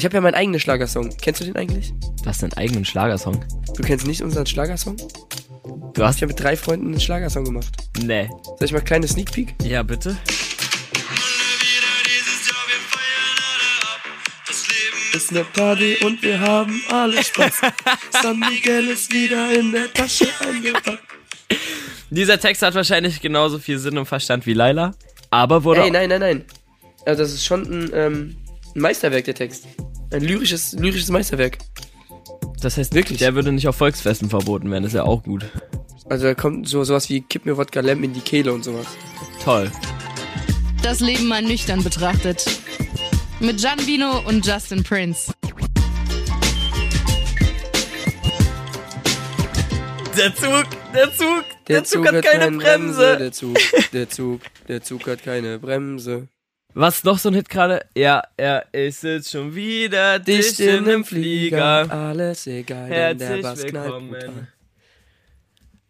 Ich 0.00 0.04
habe 0.06 0.14
ja 0.14 0.22
meinen 0.22 0.34
eigenen 0.34 0.58
Schlagersong. 0.58 1.14
Kennst 1.20 1.42
du 1.42 1.44
den 1.44 1.56
eigentlich? 1.56 1.92
Du 2.22 2.24
hast 2.24 2.42
einen 2.42 2.54
eigenen 2.54 2.86
Schlagersong. 2.86 3.44
Du 3.76 3.82
kennst 3.82 4.06
nicht 4.06 4.22
unseren 4.22 4.46
Schlagersong? 4.46 4.96
Du 5.92 6.02
hast. 6.02 6.16
Ich 6.16 6.22
habe 6.22 6.32
mit 6.32 6.42
drei 6.42 6.56
Freunden 6.56 6.86
einen 6.86 7.00
Schlagersong 7.00 7.44
gemacht. 7.44 7.68
Nee. 8.02 8.30
Soll 8.44 8.56
ich 8.62 8.72
mal 8.72 8.80
kleine 8.80 9.06
Sneak 9.06 9.30
Peek? 9.30 9.54
Ja, 9.62 9.82
bitte. 9.82 10.16
Ist 15.12 15.32
eine 15.32 15.44
Party 15.44 15.98
und 16.02 16.22
wir 16.22 16.40
haben 16.40 16.80
alle 16.90 17.22
Spaß. 17.22 17.60
San 18.22 18.38
Miguel 18.38 18.88
ist 18.88 19.12
wieder 19.12 19.52
in 19.52 19.70
der 19.70 19.92
Tasche 19.92 20.28
eingepackt. 20.40 21.02
Dieser 22.08 22.40
Text 22.40 22.62
hat 22.62 22.74
wahrscheinlich 22.74 23.20
genauso 23.20 23.58
viel 23.58 23.78
Sinn 23.78 23.98
und 23.98 24.06
Verstand 24.06 24.46
wie 24.46 24.54
Laila. 24.54 24.94
Aber 25.28 25.62
wurde. 25.62 25.82
Ey, 25.82 25.90
nein, 25.90 26.08
nein, 26.08 26.20
nein. 26.20 26.44
Also 27.04 27.22
das 27.22 27.34
ist 27.34 27.44
schon 27.44 27.64
ein, 27.64 27.90
ähm, 27.92 28.36
ein 28.74 28.80
Meisterwerk, 28.80 29.26
der 29.26 29.34
Text. 29.34 29.66
Ein 30.12 30.22
lyrisches, 30.22 30.72
lyrisches 30.72 31.08
Meisterwerk. 31.10 31.58
das 32.60 32.76
heißt, 32.76 32.94
wirklich. 32.94 33.18
der 33.18 33.34
würde 33.34 33.52
nicht 33.52 33.68
auf 33.68 33.76
Volksfesten 33.76 34.28
verboten 34.28 34.70
werden. 34.70 34.82
Das 34.82 34.92
ist 34.92 34.96
ja 34.96 35.04
auch 35.04 35.22
gut. 35.22 35.44
Also 36.08 36.24
da 36.24 36.34
kommt 36.34 36.68
so 36.68 36.82
sowas 36.82 37.08
wie 37.08 37.20
Kipp 37.20 37.46
mir 37.46 37.56
Wodka 37.56 37.80
Lem 37.80 38.02
in 38.02 38.12
die 38.12 38.20
Kehle 38.20 38.52
und 38.52 38.64
sowas. 38.64 38.86
Toll. 39.44 39.70
Das 40.82 40.98
Leben 41.00 41.28
mal 41.28 41.42
nüchtern 41.42 41.84
betrachtet. 41.84 42.44
Mit 43.38 43.60
Gian 43.60 43.78
Vino 43.86 44.20
und 44.26 44.44
Justin 44.44 44.82
Prince. 44.82 45.32
Der 50.16 50.34
Zug, 50.34 50.64
der 50.92 51.14
Zug, 51.14 51.44
Der, 51.68 51.84
Zug, 51.84 52.06
hat 52.06 52.24
keine 52.24 52.56
Bremse. 52.58 53.16
Der 53.18 53.32
Zug, 53.32 53.56
der 53.92 54.08
Zug, 54.10 54.40
der 54.68 54.82
Zug 54.82 55.06
hat 55.06 55.22
keine 55.22 55.58
Bremse. 55.58 56.28
Was 56.74 57.02
noch 57.02 57.18
so 57.18 57.30
ein 57.30 57.34
Hit 57.34 57.48
gerade? 57.48 57.84
Ja, 57.96 58.22
er 58.36 58.66
ist 58.72 59.02
jetzt 59.02 59.30
schon 59.30 59.54
wieder 59.54 60.18
dicht 60.18 60.60
in 60.60 60.84
einem 60.84 61.04
Flieger. 61.04 61.90
Alles 61.90 62.46
egal, 62.46 62.88
Herzlich 62.88 63.44
willkommen. 63.72 64.48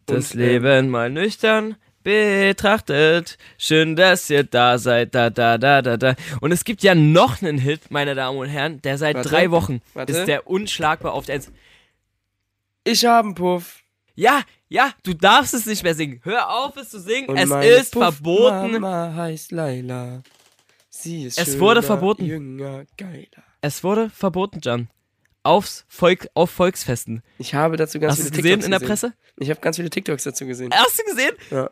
Das 0.06 0.34
äh, 0.34 0.38
Leben 0.38 0.88
mal 0.88 1.10
nüchtern 1.10 1.76
betrachtet. 2.02 3.36
Schön, 3.58 3.94
dass 3.94 4.30
ihr 4.30 4.44
da 4.44 4.78
seid. 4.78 5.14
Da, 5.14 5.28
da, 5.28 5.58
da, 5.58 5.82
da, 5.82 5.96
da. 5.98 6.14
Und 6.40 6.50
es 6.52 6.64
gibt 6.64 6.82
ja 6.82 6.94
noch 6.94 7.42
einen 7.42 7.58
Hit, 7.58 7.90
meine 7.90 8.14
Damen 8.14 8.38
und 8.38 8.48
Herren, 8.48 8.80
der 8.82 8.96
seit 8.96 9.16
Warte. 9.16 9.28
drei 9.28 9.50
Wochen 9.50 9.82
Warte. 9.92 10.12
ist 10.12 10.26
der 10.26 10.46
unschlagbar 10.46 11.12
auf 11.12 11.26
der 11.26 11.36
Eins. 11.36 11.52
Ich 12.84 13.04
hab 13.04 13.24
einen 13.24 13.34
Puff. 13.34 13.82
Ja, 14.14 14.42
ja, 14.68 14.92
du 15.02 15.12
darfst 15.14 15.52
es 15.52 15.66
nicht 15.66 15.82
mehr 15.82 15.94
singen. 15.94 16.20
Hör 16.24 16.50
auf, 16.50 16.76
es 16.76 16.88
zu 16.88 17.00
singen. 17.00 17.28
Und 17.28 17.36
es 17.36 17.50
ist 17.50 17.92
Puff 17.92 18.02
verboten. 18.02 18.72
Mama 18.72 19.12
heißt 19.14 19.52
Laila. 19.52 20.22
Sie 21.02 21.24
ist 21.24 21.38
Es 21.38 21.48
schöner, 21.48 21.60
wurde 21.60 21.82
verboten. 21.82 22.24
Jünger, 22.24 22.84
geiler. 22.96 23.26
Es 23.60 23.82
wurde 23.84 24.10
verboten, 24.10 24.60
Jan. 24.62 24.88
Aufs 25.42 25.84
Volk, 25.88 26.28
auf 26.34 26.50
Volksfesten. 26.50 27.22
Ich 27.38 27.54
habe 27.54 27.76
dazu 27.76 27.98
ganz 27.98 28.12
Hast 28.12 28.18
du 28.18 28.24
viele 28.24 28.30
es 28.34 28.36
gesehen 28.36 28.60
TikToks 28.60 28.64
in 28.66 28.70
der. 28.72 28.86
Presse? 28.86 29.12
Ich 29.38 29.50
habe 29.50 29.60
ganz 29.60 29.76
viele 29.76 29.90
TikToks 29.90 30.24
dazu 30.24 30.46
gesehen. 30.46 30.70
Hast 30.72 30.98
du 30.98 31.04
gesehen? 31.04 31.34
Ja. 31.50 31.70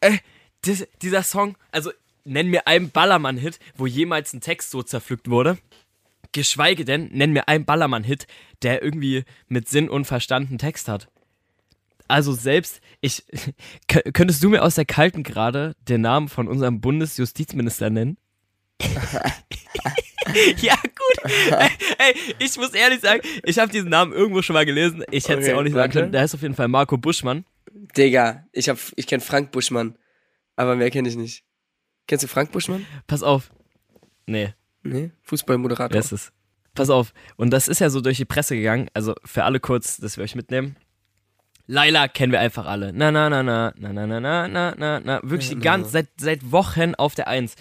Äh, 0.00 0.18
dis, 0.64 0.86
dieser 1.02 1.22
Song, 1.22 1.56
also 1.72 1.90
nenn 2.24 2.48
mir 2.48 2.66
einen 2.66 2.90
Ballermann-Hit, 2.90 3.58
wo 3.76 3.86
jemals 3.86 4.32
ein 4.32 4.40
Text 4.40 4.70
so 4.70 4.82
zerpflückt 4.82 5.28
wurde. 5.28 5.58
Geschweige 6.32 6.84
denn, 6.84 7.08
nenn 7.12 7.32
mir 7.32 7.48
einen 7.48 7.64
Ballermann-Hit, 7.64 8.28
der 8.62 8.82
irgendwie 8.82 9.24
mit 9.48 9.68
Sinn 9.68 9.88
und 9.90 10.04
Verstand 10.04 10.48
einen 10.48 10.58
Text 10.58 10.86
hat. 10.88 11.08
Also 12.10 12.32
selbst, 12.32 12.80
ich, 13.00 13.24
kö- 13.90 14.12
könntest 14.12 14.42
du 14.42 14.50
mir 14.50 14.62
aus 14.62 14.74
der 14.74 14.84
Kalten 14.84 15.22
gerade 15.22 15.74
den 15.88 16.00
Namen 16.02 16.28
von 16.28 16.48
unserem 16.48 16.80
Bundesjustizminister 16.80 17.88
nennen? 17.90 18.18
ja, 20.60 20.74
gut. 20.74 21.32
Ey, 21.98 22.14
ich 22.38 22.56
muss 22.56 22.70
ehrlich 22.74 23.00
sagen, 23.00 23.20
ich 23.44 23.58
habe 23.58 23.70
diesen 23.72 23.88
Namen 23.90 24.12
irgendwo 24.12 24.42
schon 24.42 24.54
mal 24.54 24.64
gelesen. 24.66 25.04
Ich 25.10 25.28
hätte 25.28 25.40
es 25.40 25.46
ja 25.46 25.52
Okay, 25.52 25.60
auch 25.60 25.64
nicht 25.64 25.74
sagen 25.74 25.92
können. 25.92 26.12
Der 26.12 26.20
heißt 26.22 26.34
auf 26.34 26.42
jeden 26.42 26.54
Fall 26.54 26.68
Marco 26.68 26.96
Buschmann. 26.96 27.44
Digga, 27.96 28.46
ich 28.52 28.68
hab, 28.68 28.78
ich 28.96 29.06
kenn 29.06 29.20
Frank 29.20 29.52
Buschmann. 29.52 29.96
Aber 30.56 30.76
mehr 30.76 30.90
kenne 30.90 31.08
ich 31.08 31.16
nicht. 31.16 31.44
Kennst 32.06 32.24
du 32.24 32.28
Frank 32.28 32.52
Buschmann? 32.52 32.84
Pass 33.06 33.22
auf. 33.22 33.50
Nee, 34.26 34.54
Nee, 34.82 35.10
Fußballmoderator. 35.22 35.92
wer 35.92 36.00
ist 36.00 36.12
es? 36.12 36.32
Pass 36.74 36.88
auf. 36.90 37.12
Und 37.36 37.50
das 37.50 37.68
ist 37.68 37.80
ja 37.80 37.90
so 37.90 38.00
durch 38.00 38.16
die 38.16 38.24
Presse 38.24 38.56
gegangen. 38.56 38.88
Also 38.94 39.14
für 39.24 39.44
alle 39.44 39.60
kurz, 39.60 39.98
dass 39.98 40.16
wir 40.16 40.24
euch 40.24 40.34
mitnehmen. 40.34 40.76
Laila 41.70 42.08
kennen 42.08 42.32
wir 42.32 42.40
einfach 42.40 42.66
alle. 42.66 42.92
Na, 42.92 43.12
na, 43.12 43.30
na, 43.30 43.44
na, 43.44 43.72
na, 43.78 43.92
na, 43.92 44.06
na, 44.06 44.20
na, 44.20 44.48
na, 44.48 44.74
na, 44.76 45.00
na. 45.00 45.20
Wirklich 45.22 45.50
die 45.50 45.60
ganze, 45.60 45.90
seit, 45.90 46.08
seit 46.16 46.50
Wochen 46.50 46.96
auf 46.96 47.14
der 47.14 47.28
Eins. 47.28 47.54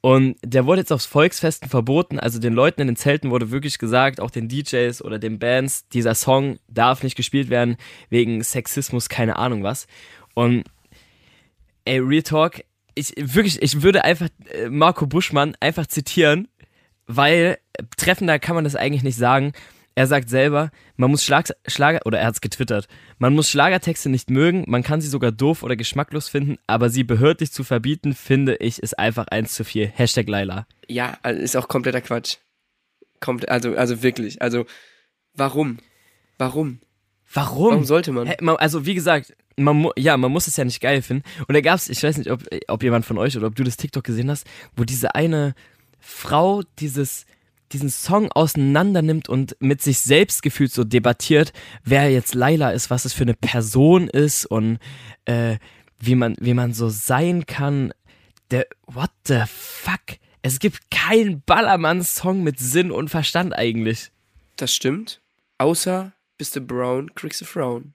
Und 0.00 0.36
der 0.42 0.64
wurde 0.64 0.80
jetzt 0.80 0.90
aufs 0.90 1.04
Volksfesten 1.04 1.68
verboten. 1.68 2.18
Also 2.18 2.40
den 2.40 2.54
Leuten 2.54 2.80
in 2.80 2.86
den 2.86 2.96
Zelten 2.96 3.30
wurde 3.30 3.50
wirklich 3.50 3.78
gesagt, 3.78 4.20
auch 4.20 4.30
den 4.30 4.48
DJs 4.48 5.02
oder 5.02 5.18
den 5.18 5.38
Bands, 5.38 5.86
dieser 5.88 6.14
Song 6.14 6.58
darf 6.66 7.02
nicht 7.02 7.14
gespielt 7.14 7.50
werden 7.50 7.76
wegen 8.08 8.42
Sexismus, 8.42 9.10
keine 9.10 9.36
Ahnung 9.36 9.62
was. 9.62 9.86
Und 10.32 10.64
ey, 11.84 11.98
Real 11.98 12.22
Talk, 12.22 12.64
ich 12.94 13.12
wirklich, 13.16 13.60
ich 13.60 13.82
würde 13.82 14.02
einfach 14.02 14.28
äh, 14.50 14.70
Marco 14.70 15.06
Buschmann 15.06 15.56
einfach 15.60 15.86
zitieren, 15.86 16.48
weil 17.06 17.58
treffender 17.98 18.38
kann 18.38 18.54
man 18.54 18.64
das 18.64 18.76
eigentlich 18.76 19.02
nicht 19.02 19.16
sagen. 19.16 19.52
Er 19.94 20.06
sagt 20.06 20.30
selber, 20.30 20.70
man 20.96 21.10
muss 21.10 21.22
Schlag, 21.22 21.50
Schlager, 21.66 22.00
oder 22.06 22.18
er 22.18 22.26
hat 22.26 22.34
es 22.34 22.40
getwittert, 22.40 22.88
man 23.18 23.34
muss 23.34 23.50
Schlagertexte 23.50 24.08
nicht 24.08 24.30
mögen, 24.30 24.64
man 24.66 24.82
kann 24.82 25.00
sie 25.00 25.08
sogar 25.08 25.32
doof 25.32 25.62
oder 25.62 25.76
geschmacklos 25.76 26.28
finden, 26.28 26.56
aber 26.66 26.88
sie 26.88 27.04
behördlich 27.04 27.52
zu 27.52 27.62
verbieten, 27.62 28.14
finde 28.14 28.56
ich, 28.56 28.82
ist 28.82 28.98
einfach 28.98 29.26
eins 29.28 29.54
zu 29.54 29.64
viel. 29.64 29.86
Hashtag 29.86 30.28
Laila. 30.28 30.66
Ja, 30.88 31.18
also 31.22 31.40
ist 31.40 31.56
auch 31.56 31.68
kompletter 31.68 32.00
Quatsch. 32.00 32.36
Komple 33.20 33.48
also, 33.48 33.74
also 33.76 34.02
wirklich. 34.02 34.40
Also, 34.42 34.66
warum? 35.34 35.78
Warum? 36.38 36.80
Warum? 37.32 37.70
Warum 37.70 37.84
sollte 37.84 38.12
man? 38.12 38.28
Also 38.58 38.84
wie 38.84 38.94
gesagt, 38.94 39.34
man 39.56 39.88
ja, 39.96 40.16
man 40.16 40.32
muss 40.32 40.46
es 40.46 40.56
ja 40.56 40.64
nicht 40.64 40.80
geil 40.80 41.02
finden. 41.02 41.22
Und 41.46 41.54
da 41.54 41.60
gab's, 41.60 41.88
ich 41.88 42.02
weiß 42.02 42.18
nicht, 42.18 42.30
ob, 42.30 42.42
ob 42.68 42.82
jemand 42.82 43.06
von 43.06 43.18
euch 43.18 43.36
oder 43.36 43.46
ob 43.46 43.54
du 43.54 43.64
das 43.64 43.76
TikTok 43.76 44.04
gesehen 44.04 44.30
hast, 44.30 44.46
wo 44.76 44.84
diese 44.84 45.14
eine 45.14 45.54
Frau 45.98 46.62
dieses 46.78 47.26
diesen 47.72 47.90
Song 47.90 48.30
auseinander 48.32 49.02
nimmt 49.02 49.28
und 49.28 49.56
mit 49.60 49.82
sich 49.82 49.98
selbst 49.98 50.42
gefühlt 50.42 50.72
so 50.72 50.84
debattiert, 50.84 51.52
wer 51.84 52.10
jetzt 52.10 52.34
Laila 52.34 52.70
ist, 52.70 52.90
was 52.90 53.04
es 53.04 53.12
für 53.12 53.22
eine 53.22 53.34
Person 53.34 54.08
ist 54.08 54.46
und 54.46 54.78
äh, 55.24 55.56
wie 55.98 56.14
man 56.14 56.36
wie 56.40 56.54
man 56.54 56.72
so 56.72 56.88
sein 56.88 57.46
kann. 57.46 57.92
Der 58.50 58.66
what 58.86 59.10
the 59.26 59.42
fuck? 59.46 60.18
Es 60.42 60.58
gibt 60.58 60.90
keinen 60.90 61.42
Ballermann-Song 61.42 62.42
mit 62.42 62.58
Sinn 62.58 62.90
und 62.90 63.08
Verstand 63.08 63.54
eigentlich. 63.54 64.10
Das 64.56 64.74
stimmt. 64.74 65.20
Außer 65.58 66.12
bist 66.36 66.56
du 66.56 66.60
brown, 66.60 67.14
kriegst 67.14 67.40
du 67.40 67.44
frown. 67.44 67.94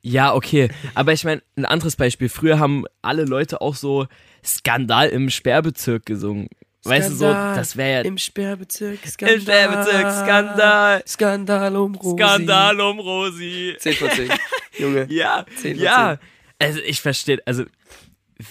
Ja, 0.00 0.34
okay. 0.34 0.68
Aber 0.94 1.12
ich 1.12 1.24
meine, 1.24 1.42
ein 1.56 1.64
anderes 1.64 1.96
Beispiel. 1.96 2.28
Früher 2.28 2.58
haben 2.58 2.84
alle 3.00 3.24
Leute 3.24 3.60
auch 3.60 3.74
so 3.74 4.06
Skandal 4.44 5.08
im 5.08 5.30
Sperrbezirk 5.30 6.04
gesungen. 6.04 6.48
Weißt 6.84 7.10
du 7.10 7.14
so, 7.14 7.24
Skandal 7.24 7.56
das 7.56 7.76
wäre 7.76 7.92
ja 7.92 8.00
Im 8.02 8.18
Sperrbezirk, 8.18 9.06
Skandal. 9.06 9.34
im 9.36 9.40
Sperrbezirk 9.42 10.10
Skandal. 10.12 11.02
Skandal 11.06 11.76
um 11.76 11.94
Rosi. 11.94 12.16
Skandal 12.22 12.80
um 12.80 12.98
Rosi. 13.00 13.76
10 13.78 13.94
von 13.94 14.10
10. 14.10 14.30
Junge. 14.78 15.06
Ja, 15.10 15.46
10 15.56 15.76
von 15.76 15.84
ja. 15.84 16.18
Also 16.58 16.80
ich 16.80 17.00
verstehe, 17.00 17.40
also 17.46 17.64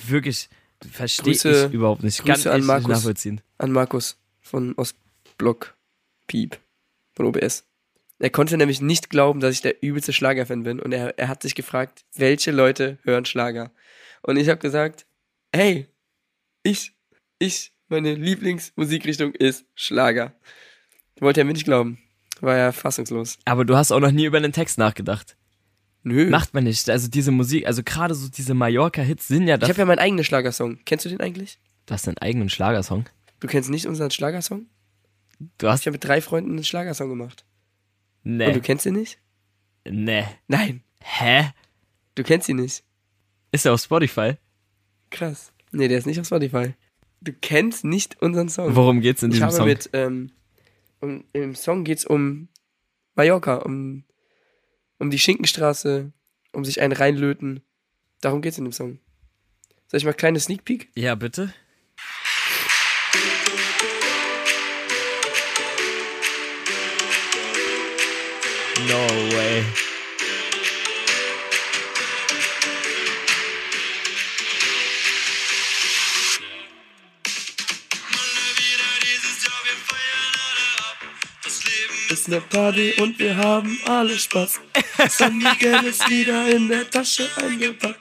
wirklich 0.07 0.49
verstehe 0.91 1.33
ich 1.33 1.73
überhaupt 1.73 2.03
nicht. 2.03 2.23
Grüße 2.23 2.43
Kann 2.43 2.53
an 2.53 2.59
ich 2.61 2.65
Markus. 2.67 2.87
nicht 2.87 2.95
nachvollziehen. 2.97 3.41
An 3.57 3.71
Markus 3.71 4.17
von 4.41 4.73
Ostblock 4.75 5.75
Piep 6.27 6.59
von 7.13 7.25
OBS. 7.25 7.65
Er 8.19 8.29
konnte 8.29 8.57
nämlich 8.57 8.81
nicht 8.81 9.09
glauben, 9.09 9.39
dass 9.39 9.55
ich 9.55 9.61
der 9.61 9.83
übelste 9.83 10.13
Schlagerfan 10.13 10.63
bin 10.63 10.79
und 10.79 10.91
er, 10.93 11.17
er 11.19 11.27
hat 11.27 11.41
sich 11.41 11.55
gefragt, 11.55 12.05
welche 12.15 12.51
Leute 12.51 12.97
hören 13.03 13.25
Schlager? 13.25 13.71
Und 14.21 14.37
ich 14.37 14.47
habe 14.49 14.59
gesagt, 14.59 15.05
hey, 15.53 15.87
ich, 16.63 16.93
ich, 17.39 17.73
meine 17.93 18.13
Lieblingsmusikrichtung 18.15 19.33
ist 19.33 19.65
Schlager. 19.75 20.33
Wollte 21.19 21.41
er 21.41 21.45
mir 21.45 21.53
nicht 21.53 21.65
glauben. 21.65 21.99
War 22.41 22.57
ja 22.57 22.71
fassungslos. 22.71 23.37
Aber 23.45 23.63
du 23.65 23.75
hast 23.77 23.91
auch 23.91 23.99
noch 23.99 24.11
nie 24.11 24.25
über 24.25 24.39
den 24.41 24.51
Text 24.51 24.77
nachgedacht. 24.77 25.37
Nö. 26.03 26.29
Macht 26.29 26.53
man 26.53 26.65
nicht. 26.65 26.89
Also 26.89 27.07
diese 27.07 27.31
Musik, 27.31 27.65
also 27.65 27.81
gerade 27.83 28.13
so 28.13 28.27
diese 28.29 28.53
Mallorca-Hits 28.53 29.27
sind 29.29 29.47
ja 29.47 29.55
ich 29.55 29.61
das. 29.61 29.69
habe 29.69 29.79
ja 29.79 29.85
meinen 29.85 29.99
eigenen 29.99 30.25
Schlagersong. 30.25 30.79
Kennst 30.85 31.05
du 31.05 31.09
den 31.09 31.21
eigentlich? 31.21 31.59
Du 31.85 31.93
hast 31.93 32.07
einen 32.07 32.17
eigenen 32.17 32.49
Schlagersong. 32.49 33.05
Du 33.39 33.47
kennst 33.47 33.69
nicht 33.69 33.87
unseren 33.87 34.11
Schlagersong? 34.11 34.65
Du 35.57 35.69
hast. 35.69 35.81
Ich 35.81 35.85
habe 35.87 35.93
mit 35.95 36.03
drei 36.03 36.19
Freunden 36.21 36.51
einen 36.51 36.63
Schlagersong 36.65 37.09
gemacht. 37.09 37.45
Und 38.25 38.39
du 38.39 38.45
Nee. 38.45 38.59
kennst 38.59 38.85
ihn 38.85 38.93
nicht? 38.95 39.19
Nee. 39.85 40.25
Nein. 40.47 40.83
Hä? 41.01 41.51
Du 42.15 42.23
kennst 42.23 42.49
ihn 42.49 42.57
nicht. 42.57 42.83
Ist 43.51 43.65
er 43.65 43.73
auf 43.73 43.81
Spotify? 43.81 44.33
Krass. 45.09 45.51
Nee, 45.71 45.87
der 45.87 45.97
ist 45.99 46.05
nicht 46.07 46.19
auf 46.19 46.25
Spotify 46.25 46.73
du 47.23 47.33
kennst 47.33 47.85
nicht 47.85 48.21
unseren 48.21 48.49
Song. 48.49 48.75
Worum 48.75 49.01
geht's 49.01 49.23
in 49.23 49.31
diesem 49.31 49.41
ich 49.41 49.43
habe 49.43 49.55
Song? 49.55 49.67
Mit, 49.67 49.89
ähm, 49.93 50.31
um, 50.99 51.23
Im 51.33 51.55
Song 51.55 51.83
geht's 51.83 52.05
um 52.05 52.49
Mallorca, 53.15 53.57
um, 53.57 54.03
um 54.99 55.09
die 55.09 55.19
Schinkenstraße, 55.19 56.11
um 56.51 56.65
sich 56.65 56.81
einen 56.81 56.93
reinlöten. 56.93 57.61
Darum 58.21 58.41
geht's 58.41 58.57
in 58.57 58.65
dem 58.65 58.73
Song. 58.73 58.99
Soll 59.87 59.99
ich 59.99 60.05
mal 60.05 60.13
kleine 60.13 60.39
Sneak 60.39 60.65
Peek? 60.65 60.89
Ja, 60.95 61.15
bitte. 61.15 61.53
No 68.87 69.07
way. 69.35 69.63
Ist 82.13 82.27
eine 82.27 82.41
Party 82.41 82.93
und 83.01 83.17
wir 83.17 83.35
haben 83.35 83.77
alle 83.85 84.17
Spaß. 84.17 84.59
San 85.09 85.37
Miguel 85.37 85.83
ist 85.85 86.07
wieder 86.09 86.47
in 86.55 86.67
der 86.69 86.89
Tasche 86.89 87.27
eingepackt. 87.37 87.99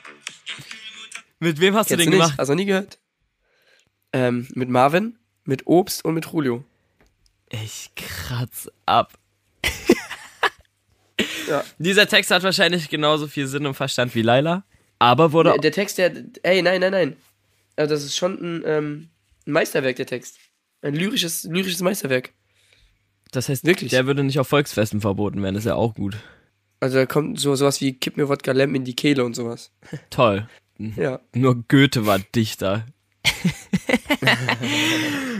Mit 1.40 1.58
wem 1.58 1.74
hast 1.74 1.90
du 1.90 1.94
Kennst 1.96 2.06
den 2.06 2.12
du 2.12 2.16
nicht? 2.18 2.24
gemacht? 2.26 2.38
Hast 2.38 2.48
du 2.48 2.52
noch 2.52 2.58
nie 2.58 2.66
gehört? 2.66 2.98
Ähm, 4.12 4.46
mit 4.54 4.68
Marvin, 4.68 5.18
mit 5.44 5.66
Obst 5.66 6.04
und 6.04 6.14
mit 6.14 6.26
Julio. 6.26 6.62
Ich 7.50 7.90
kratz 7.96 8.68
ab. 8.86 9.14
Ja. 11.48 11.64
Dieser 11.78 12.06
Text 12.08 12.30
hat 12.30 12.42
wahrscheinlich 12.44 12.88
genauso 12.88 13.26
viel 13.26 13.46
Sinn 13.46 13.66
und 13.66 13.74
Verstand 13.74 14.14
wie 14.14 14.22
Laila, 14.22 14.64
aber 14.98 15.32
wurde 15.32 15.50
Der, 15.50 15.58
der 15.58 15.72
Text, 15.72 15.98
der, 15.98 16.12
ey, 16.44 16.62
nein, 16.62 16.80
nein, 16.80 16.92
nein. 16.92 17.16
Also 17.76 17.94
das 17.94 18.04
ist 18.04 18.16
schon 18.16 18.34
ein, 18.40 18.62
ähm, 18.64 19.08
ein 19.46 19.52
Meisterwerk, 19.52 19.96
der 19.96 20.06
Text. 20.06 20.36
Ein 20.82 20.94
lyrisches, 20.94 21.44
lyrisches 21.44 21.80
Meisterwerk. 21.80 22.32
Das 23.32 23.48
heißt, 23.48 23.66
Wirklich? 23.66 23.90
der 23.90 24.06
würde 24.06 24.22
nicht 24.22 24.38
auf 24.38 24.48
Volksfesten 24.48 25.00
verboten 25.00 25.42
werden, 25.42 25.54
das 25.56 25.64
ist 25.64 25.68
ja 25.68 25.74
auch 25.74 25.94
gut. 25.94 26.16
Also 26.80 26.96
da 26.98 27.06
kommt 27.06 27.38
so 27.40 27.54
sowas 27.54 27.80
wie 27.80 27.94
Kipp 27.94 28.16
mir 28.16 28.28
Wodka 28.28 28.52
Lem 28.52 28.74
in 28.74 28.84
die 28.84 28.94
Kehle 28.96 29.24
und 29.24 29.34
sowas. 29.34 29.72
Toll. 30.10 30.48
Ja. 30.78 31.20
Nur 31.34 31.62
Goethe 31.68 32.06
war 32.06 32.18
Dichter. 32.34 32.86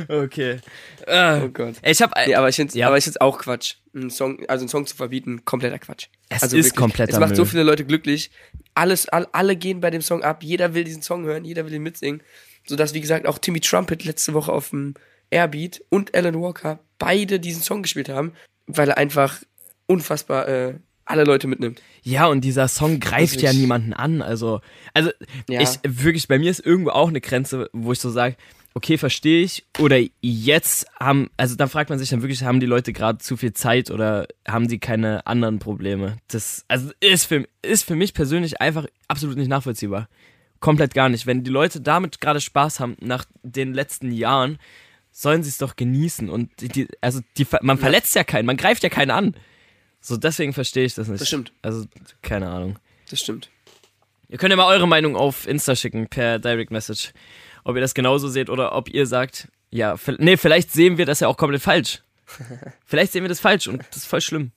okay. 0.08 0.58
Äh, 1.06 1.40
Oh 1.42 1.48
Gott. 1.48 1.74
ich 1.82 2.02
habe 2.02 2.12
Nee, 2.26 2.34
aber 2.34 2.48
ich 2.48 2.56
finde 2.56 2.76
Ja. 2.78 2.88
find's 3.00 3.20
auch 3.20 3.38
Quatsch. 3.38 3.74
Einen 3.94 4.10
Song, 4.10 4.38
also 4.48 4.62
einen 4.62 4.68
Song 4.68 4.86
zu 4.86 4.96
verbieten, 4.96 5.44
kompletter 5.44 5.78
Quatsch. 5.78 6.06
Es 6.28 6.42
also 6.42 6.56
ist 6.56 6.76
kompletter 6.76 7.12
Es 7.12 7.18
macht 7.18 7.36
so 7.36 7.42
Müll. 7.42 7.50
viele 7.50 7.62
Leute 7.64 7.84
glücklich. 7.84 8.30
Alles, 8.74 9.08
all, 9.08 9.26
alle 9.32 9.56
gehen 9.56 9.80
bei 9.80 9.90
dem 9.90 10.02
Song 10.02 10.22
ab. 10.22 10.42
Jeder 10.42 10.74
will 10.74 10.84
diesen 10.84 11.02
Song 11.02 11.24
hören, 11.24 11.44
jeder 11.44 11.66
will 11.66 11.74
ihn 11.74 11.82
mitsingen. 11.82 12.22
Sodass, 12.66 12.94
wie 12.94 13.00
gesagt, 13.00 13.26
auch 13.26 13.38
Timmy 13.38 13.60
Trumpet 13.60 14.04
letzte 14.04 14.34
Woche 14.34 14.52
auf 14.52 14.70
dem 14.70 14.94
Airbeat 15.32 15.82
und 15.88 16.14
Alan 16.14 16.40
Walker 16.40 16.78
beide 16.98 17.40
diesen 17.40 17.62
Song 17.62 17.82
gespielt 17.82 18.08
haben, 18.08 18.32
weil 18.66 18.88
er 18.90 18.98
einfach 18.98 19.42
unfassbar 19.86 20.46
äh, 20.48 20.74
alle 21.04 21.24
Leute 21.24 21.48
mitnimmt. 21.48 21.82
Ja, 22.02 22.26
und 22.26 22.42
dieser 22.42 22.68
Song 22.68 23.00
greift 23.00 23.42
ja 23.42 23.52
niemanden 23.52 23.92
an. 23.92 24.22
Also, 24.22 24.60
also 24.94 25.10
Ja. 25.48 25.60
ich 25.60 25.78
wirklich, 25.82 26.28
bei 26.28 26.38
mir 26.38 26.50
ist 26.50 26.64
irgendwo 26.64 26.90
auch 26.90 27.08
eine 27.08 27.20
Grenze, 27.20 27.68
wo 27.72 27.92
ich 27.92 27.98
so 27.98 28.10
sage, 28.10 28.36
okay, 28.74 28.96
verstehe 28.96 29.42
ich. 29.42 29.64
Oder 29.78 29.98
jetzt 30.20 30.86
haben, 30.98 31.28
also 31.36 31.56
dann 31.56 31.68
fragt 31.68 31.90
man 31.90 31.98
sich 31.98 32.10
dann 32.10 32.22
wirklich, 32.22 32.44
haben 32.44 32.60
die 32.60 32.66
Leute 32.66 32.92
gerade 32.92 33.18
zu 33.18 33.36
viel 33.36 33.52
Zeit 33.52 33.90
oder 33.90 34.26
haben 34.46 34.68
sie 34.68 34.78
keine 34.78 35.26
anderen 35.26 35.58
Probleme? 35.58 36.16
Das, 36.28 36.64
also 36.68 36.90
ist 37.00 37.26
für, 37.26 37.46
ist 37.62 37.84
für 37.84 37.96
mich 37.96 38.14
persönlich 38.14 38.60
einfach 38.60 38.86
absolut 39.08 39.36
nicht 39.36 39.48
nachvollziehbar. 39.48 40.08
Komplett 40.60 40.94
gar 40.94 41.08
nicht. 41.08 41.26
Wenn 41.26 41.42
die 41.42 41.50
Leute 41.50 41.80
damit 41.80 42.20
gerade 42.20 42.40
Spaß 42.40 42.78
haben 42.80 42.96
nach 43.00 43.24
den 43.42 43.74
letzten 43.74 44.12
Jahren, 44.12 44.58
sollen 45.12 45.42
sie 45.44 45.50
es 45.50 45.58
doch 45.58 45.76
genießen. 45.76 46.28
Und 46.28 46.50
die- 46.60 46.88
also 47.00 47.20
die, 47.36 47.46
man 47.60 47.78
verletzt 47.78 48.14
ja 48.14 48.24
keinen, 48.24 48.46
man 48.46 48.56
greift 48.56 48.82
ja 48.82 48.88
keinen 48.88 49.10
an. 49.10 49.36
So, 50.00 50.16
deswegen 50.16 50.52
verstehe 50.52 50.84
ich 50.84 50.94
das 50.94 51.06
nicht. 51.06 51.20
Das 51.20 51.28
stimmt. 51.28 51.52
Also, 51.62 51.84
keine 52.22 52.48
Ahnung. 52.50 52.78
Das 53.08 53.20
stimmt. 53.20 53.50
Ihr 54.28 54.38
könnt 54.38 54.50
ja 54.50 54.56
mal 54.56 54.66
eure 54.66 54.88
Meinung 54.88 55.14
auf 55.14 55.46
Insta 55.46 55.76
schicken, 55.76 56.08
per 56.08 56.38
Direct 56.38 56.70
Message. 56.72 57.12
Ob 57.64 57.76
ihr 57.76 57.82
das 57.82 57.94
genauso 57.94 58.28
seht 58.28 58.50
oder 58.50 58.74
ob 58.74 58.88
ihr 58.88 59.06
sagt, 59.06 59.48
ja, 59.70 59.94
nee, 60.18 60.36
vielleicht 60.36 60.72
sehen 60.72 60.98
wir 60.98 61.06
das 61.06 61.20
ja 61.20 61.28
auch 61.28 61.36
komplett 61.36 61.62
falsch. 61.62 62.02
vielleicht 62.86 63.12
sehen 63.12 63.22
wir 63.22 63.28
das 63.28 63.40
falsch 63.40 63.68
und 63.68 63.82
das 63.90 63.98
ist 63.98 64.06
voll 64.06 64.20
schlimm. 64.22 64.50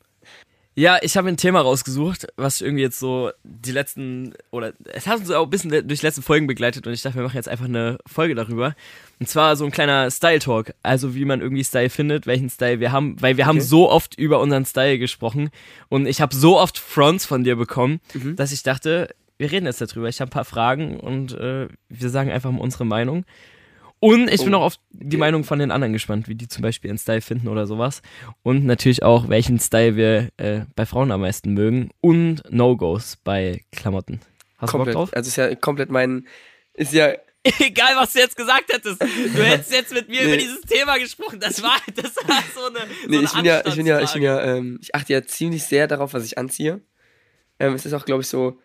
Ja, 0.78 0.98
ich 1.02 1.16
habe 1.16 1.30
ein 1.30 1.38
Thema 1.38 1.62
rausgesucht, 1.62 2.28
was 2.36 2.60
irgendwie 2.60 2.84
jetzt 2.84 3.00
so 3.00 3.32
die 3.46 3.72
letzten, 3.72 4.34
oder 4.52 4.74
es 4.92 5.08
hat 5.08 5.20
uns 5.20 5.32
auch 5.32 5.46
ein 5.46 5.50
bisschen 5.50 5.70
durch 5.72 6.02
die 6.02 6.06
letzten 6.06 6.22
Folgen 6.22 6.48
begleitet 6.48 6.86
und 6.86 6.92
ich 6.92 7.02
dachte, 7.02 7.16
wir 7.16 7.24
machen 7.24 7.38
jetzt 7.38 7.48
einfach 7.48 7.64
eine 7.66 7.98
Folge 8.06 8.36
darüber. 8.36 8.76
Und 9.22 9.30
zwar 9.30 9.56
so 9.56 9.64
ein 9.64 9.72
kleiner 9.72 10.12
Style-Talk, 10.12 10.74
also 10.84 11.16
wie 11.16 11.24
man 11.24 11.40
irgendwie 11.40 11.64
Style 11.64 11.90
findet, 11.90 12.28
welchen 12.28 12.50
Style 12.50 12.82
wir 12.82 12.92
haben, 12.92 13.16
weil 13.22 13.38
wir 13.38 13.46
haben 13.46 13.60
Okay. 13.60 13.66
so 13.68 13.90
oft 13.90 14.16
über 14.20 14.42
unseren 14.42 14.66
Style 14.66 15.00
gesprochen 15.00 15.50
und 15.88 16.08
ich 16.08 16.20
habe 16.20 16.36
so 16.36 16.60
oft 16.60 16.78
Fronts 16.78 17.26
von 17.26 17.46
dir 17.46 17.56
bekommen, 17.56 18.02
dass 18.36 18.52
ich 18.52 18.62
dachte, 18.62 19.16
wir 19.38 19.52
reden 19.52 19.66
jetzt 19.68 19.80
darüber. 19.80 20.10
Ich 20.10 20.20
habe 20.20 20.30
ein 20.30 20.34
paar 20.34 20.44
Fragen 20.46 21.00
und 21.00 21.32
äh, 21.38 21.68
wir 21.88 22.10
sagen 22.10 22.32
einfach 22.32 22.52
mal 22.52 22.60
unsere 22.62 22.86
Meinung. 22.86 23.24
Und 24.06 24.30
ich 24.32 24.44
bin 24.44 24.54
Oh, 24.54 24.58
auch 24.60 24.64
auf 24.66 24.76
die 24.92 25.18
Meinung 25.18 25.44
von 25.44 25.58
den 25.58 25.72
anderen 25.72 25.92
gespannt, 25.94 26.28
wie 26.28 26.36
die 26.36 26.48
zum 26.48 26.62
Beispiel 26.62 26.90
ihren 26.90 27.00
Style 27.00 27.22
finden 27.22 27.48
oder 27.48 27.66
sowas. 27.66 28.04
Und 28.44 28.64
natürlich 28.66 29.02
auch, 29.02 29.30
welchen 29.30 29.60
Style 29.60 29.96
wir 29.96 30.30
äh, 30.38 30.62
bei 30.76 30.86
Frauen 30.86 31.12
am 31.12 31.22
meisten 31.22 31.54
mögen. 31.54 31.90
Und 32.02 32.44
No-Gos 32.50 33.18
bei 33.24 33.64
Klamotten. 33.72 34.20
Hast 34.58 34.74
du 34.74 34.78
Bock 34.78 34.86
Komplett. 34.86 34.96
drauf? 34.96 35.10
Also 35.14 35.28
ist 35.30 35.36
ja 35.38 35.56
komplett 35.56 35.90
mein. 35.90 36.28
Ist 36.74 36.94
ja. 36.94 37.14
Egal, 37.60 37.96
was 37.96 38.14
du 38.14 38.20
jetzt 38.20 38.36
gesagt 38.38 38.72
hättest. 38.72 39.02
Du 39.02 39.08
hättest 39.44 39.72
jetzt 39.72 39.94
mit 39.94 40.08
mir 40.08 40.22
Nee. 40.22 40.28
über 40.28 40.38
dieses 40.38 40.62
Thema 40.62 40.98
gesprochen. 40.98 41.40
Das 41.40 41.62
war, 41.64 41.78
das 41.96 42.16
war 42.28 42.44
so 42.54 42.68
eine. 42.68 42.80
Nee, 43.08 43.18
so 43.18 43.24
ich 43.24 43.34
eine 43.34 43.42
bin 43.42 43.46
ja, 43.46 43.66
ich 43.66 43.76
bin 43.76 43.86
ja, 43.88 44.02
ich 44.02 44.14
bin 44.14 44.22
ja, 44.22 44.42
ähm, 44.56 44.78
ich 44.82 44.94
achte 44.94 45.14
ja 45.14 45.24
ziemlich 45.24 45.64
sehr 45.64 45.88
darauf, 45.88 46.14
was 46.14 46.24
ich 46.26 46.38
anziehe. 46.38 46.82
Ähm, 47.60 47.74
es 47.74 47.86
ist 47.88 47.94
auch, 47.94 48.06
glaube 48.06 48.22
ich, 48.22 48.28
so 48.28 48.60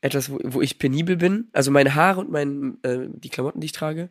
etwas, 0.00 0.30
wo, 0.30 0.38
wo 0.42 0.60
ich 0.60 0.78
penibel 0.80 1.16
bin. 1.16 1.48
Also 1.52 1.70
meine 1.70 1.94
Haare 1.94 2.18
und 2.20 2.30
mein, 2.32 2.78
äh, 2.82 3.06
die 3.10 3.28
Klamotten, 3.28 3.60
die 3.60 3.66
ich 3.66 3.72
trage, 3.72 4.10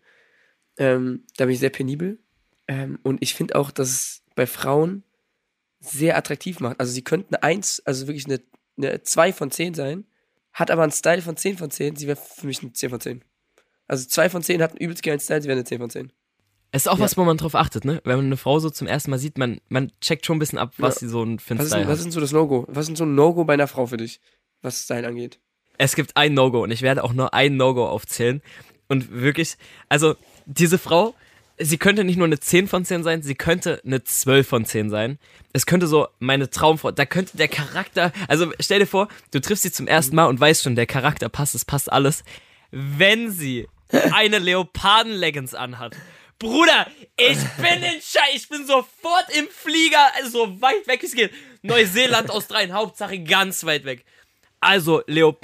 ähm, 0.79 1.23
da 1.37 1.45
bin 1.45 1.53
ich 1.53 1.59
sehr 1.59 1.69
penibel. 1.69 2.17
Ähm, 2.67 2.97
und 3.03 3.21
ich 3.21 3.33
finde 3.35 3.55
auch, 3.55 3.69
dass 3.71 3.89
es 3.89 4.23
bei 4.35 4.47
Frauen 4.47 5.03
sehr 5.79 6.17
attraktiv 6.17 6.59
macht. 6.59 6.79
Also 6.79 6.91
sie 6.91 7.03
könnte 7.03 7.27
eine 7.29 7.43
1, 7.43 7.83
also 7.85 8.07
wirklich 8.07 8.25
eine, 8.25 8.41
eine 8.77 9.01
2 9.03 9.31
von 9.33 9.51
10 9.51 9.73
sein, 9.75 10.05
hat 10.53 10.71
aber 10.71 10.83
einen 10.83 10.91
Style 10.91 11.21
von 11.21 11.37
10 11.37 11.57
von 11.57 11.69
10, 11.71 11.95
sie 11.95 12.07
wäre 12.07 12.17
für 12.17 12.47
mich 12.47 12.61
eine 12.61 12.73
10 12.73 12.89
von 12.89 12.99
10. 12.99 13.23
Also 13.87 14.07
2 14.07 14.29
von 14.29 14.41
10 14.43 14.61
hat 14.61 14.71
einen 14.71 14.79
übelst 14.79 15.03
geilen 15.03 15.19
Style, 15.19 15.41
sie 15.41 15.47
wäre 15.47 15.57
eine 15.57 15.63
10 15.65 15.79
von 15.79 15.89
10. 15.89 16.11
Es 16.71 16.83
ist 16.83 16.87
auch 16.87 16.97
Ja. 16.99 17.05
was, 17.05 17.17
wo 17.17 17.23
man 17.23 17.37
drauf 17.37 17.55
achtet, 17.55 17.85
ne? 17.85 17.99
Wenn 18.03 18.17
man 18.17 18.25
eine 18.25 18.37
Frau 18.37 18.59
so 18.59 18.69
zum 18.69 18.85
ersten 18.87 19.09
Mal 19.09 19.17
sieht, 19.17 19.37
man, 19.39 19.59
man 19.69 19.91
checkt 20.01 20.25
schon 20.25 20.35
ein 20.35 20.39
bisschen 20.39 20.59
ab, 20.59 20.73
was 20.77 20.95
Ja. 20.95 20.99
sie 21.07 21.09
so 21.09 21.23
ein 21.23 21.39
für 21.39 21.51
einen 21.51 21.59
Was 21.59 21.65
ist, 21.65 21.71
Style 21.71 21.81
denn, 21.81 21.87
was 21.87 21.93
hat. 21.93 21.97
ist 21.99 22.03
denn 22.05 22.11
so 22.11 22.19
das 22.19 22.31
No-Go? 22.31 22.65
Was 22.67 22.81
ist 22.83 22.87
denn 22.89 22.95
so 22.95 23.05
ein 23.05 23.15
No-Go 23.15 23.45
bei 23.45 23.53
einer 23.53 23.67
Frau 23.67 23.87
für 23.87 23.97
dich, 23.97 24.19
was 24.61 24.83
Style 24.83 25.07
angeht? 25.07 25.39
Es 25.79 25.95
gibt 25.95 26.15
ein 26.17 26.33
No-Go 26.35 26.61
und 26.63 26.71
ich 26.71 26.81
werde 26.83 27.03
auch 27.03 27.13
nur 27.13 27.33
ein 27.33 27.55
No-Go 27.57 27.87
aufzählen. 27.87 28.41
Und 28.89 29.11
wirklich, 29.11 29.55
also 29.87 30.15
diese 30.49 30.79
Frau, 30.79 31.15
sie 31.57 31.77
könnte 31.77 32.03
nicht 32.03 32.17
nur 32.17 32.25
eine 32.25 32.39
10 32.39 32.67
von 32.67 32.83
10 32.83 33.03
sein, 33.03 33.21
sie 33.21 33.35
könnte 33.35 33.81
eine 33.85 34.03
12 34.03 34.47
von 34.47 34.65
10 34.65 34.89
sein. 34.89 35.19
Es 35.53 35.65
könnte 35.65 35.87
so 35.87 36.07
meine 36.19 36.49
Traumfrau, 36.49 36.91
da 36.91 37.06
könnte 37.06 37.37
der 37.37 37.47
Charakter, 37.47 38.11
also 38.27 38.51
stell 38.59 38.79
dir 38.79 38.87
vor, 38.87 39.07
du 39.31 39.39
triffst 39.39 39.63
sie 39.63 39.71
zum 39.71 39.87
ersten 39.87 40.15
Mal 40.15 40.25
und 40.25 40.39
weißt 40.39 40.63
schon, 40.63 40.75
der 40.75 40.87
Charakter 40.87 41.29
passt, 41.29 41.56
es 41.56 41.65
passt 41.65 41.91
alles. 41.91 42.23
Wenn 42.71 43.31
sie 43.31 43.68
eine 44.11 44.39
Leoparden-Leggings 44.39 45.53
anhat. 45.53 45.95
Bruder, 46.39 46.87
ich 47.18 47.37
bin 47.57 47.83
in 47.83 48.01
Schei, 48.01 48.29
ich 48.33 48.47
bin 48.47 48.65
sofort 48.65 49.25
im 49.37 49.47
Flieger, 49.49 50.15
also 50.15 50.45
so 50.45 50.61
weit 50.61 50.87
weg 50.87 51.03
es 51.03 51.13
geht. 51.13 51.31
Neuseeland, 51.63 52.29
Australien, 52.29 52.73
Hauptsache 52.73 53.19
ganz 53.19 53.65
weit 53.65 53.83
weg. 53.83 54.06
Also, 54.61 55.03
Leo, 55.07 55.37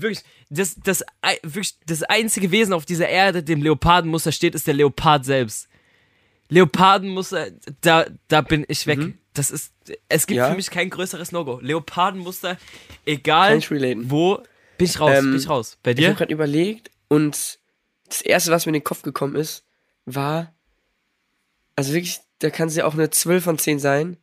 wirklich, 0.00 0.22
das, 0.50 0.76
das, 0.82 1.04
wirklich, 1.42 1.74
das 1.86 2.02
einzige 2.04 2.50
Wesen 2.50 2.72
auf 2.72 2.84
dieser 2.86 3.08
Erde, 3.08 3.42
dem 3.42 3.62
Leopardenmuster 3.62 4.32
steht, 4.32 4.54
ist 4.54 4.66
der 4.66 4.74
Leopard 4.74 5.24
selbst. 5.24 5.68
Leopardenmuster, 6.48 7.50
da, 7.80 8.06
da 8.28 8.40
bin 8.40 8.64
ich 8.68 8.86
weg. 8.86 9.14
Das 9.34 9.50
ist, 9.50 9.72
es 10.08 10.26
gibt 10.26 10.38
Ja. 10.38 10.50
für 10.50 10.56
mich 10.56 10.70
kein 10.70 10.90
größeres 10.90 11.30
No-Go. 11.32 11.60
Leopardenmuster, 11.60 12.58
egal 13.06 13.58
ich 13.58 13.70
wo, 13.70 14.42
bin 14.76 14.86
ich 14.86 14.98
raus, 14.98 15.18
Ähm, 15.18 15.30
bin 15.30 15.40
ich 15.40 15.48
raus. 15.48 15.78
Bei 15.82 15.90
Ich 15.92 15.96
dir? 15.98 16.08
habe 16.08 16.18
gerade 16.18 16.32
überlegt 16.32 16.90
und 17.08 17.58
das 18.08 18.22
erste, 18.22 18.50
was 18.50 18.66
mir 18.66 18.70
in 18.70 18.80
den 18.80 18.84
Kopf 18.84 19.02
gekommen 19.02 19.36
ist, 19.36 19.64
war, 20.04 20.52
also 21.76 21.92
wirklich, 21.92 22.18
da 22.40 22.50
kann 22.50 22.68
sie 22.68 22.82
auch 22.82 22.94
eine 22.94 23.10
12 23.10 23.44
von 23.44 23.58
10 23.58 23.78
sein, 23.78 24.16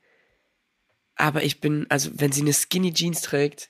aber 1.15 1.43
ich 1.43 1.61
bin, 1.61 1.85
also 1.89 2.11
wenn 2.15 2.33
sie 2.33 2.41
eine 2.41 2.53
Skinny 2.53 2.93
Jeans 2.93 3.21
trägt, 3.21 3.69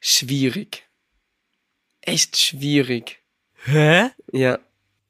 schwierig. 0.00 0.84
Echt 2.00 2.36
schwierig. 2.38 3.18
Hä? 3.64 4.10
Ja. 4.32 4.58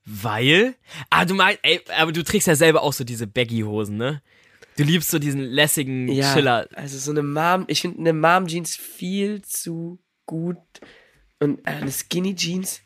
Weil? 0.04 0.74
Ah, 1.10 1.24
du 1.24 1.34
meinst, 1.34 1.60
ey, 1.62 1.80
aber 1.96 2.12
du 2.12 2.24
trägst 2.24 2.46
ja 2.48 2.56
selber 2.56 2.82
auch 2.82 2.92
so 2.94 3.04
diese 3.04 3.26
Baggy-Hosen, 3.26 3.96
ne? 3.96 4.22
Du 4.76 4.84
liebst 4.84 5.10
so 5.10 5.18
diesen 5.18 5.40
lässigen 5.42 6.08
Ja, 6.08 6.32
Chiller. 6.34 6.68
also 6.74 6.98
so 6.98 7.10
eine 7.10 7.22
Mom, 7.22 7.64
ich 7.66 7.80
finde 7.82 7.98
eine 7.98 8.12
Mom 8.12 8.46
Jeans 8.46 8.76
viel 8.76 9.42
zu 9.42 9.98
gut 10.24 10.56
und 11.40 11.58
äh, 11.66 11.70
eine 11.72 11.90
Skinny 11.92 12.34
Jeans, 12.34 12.80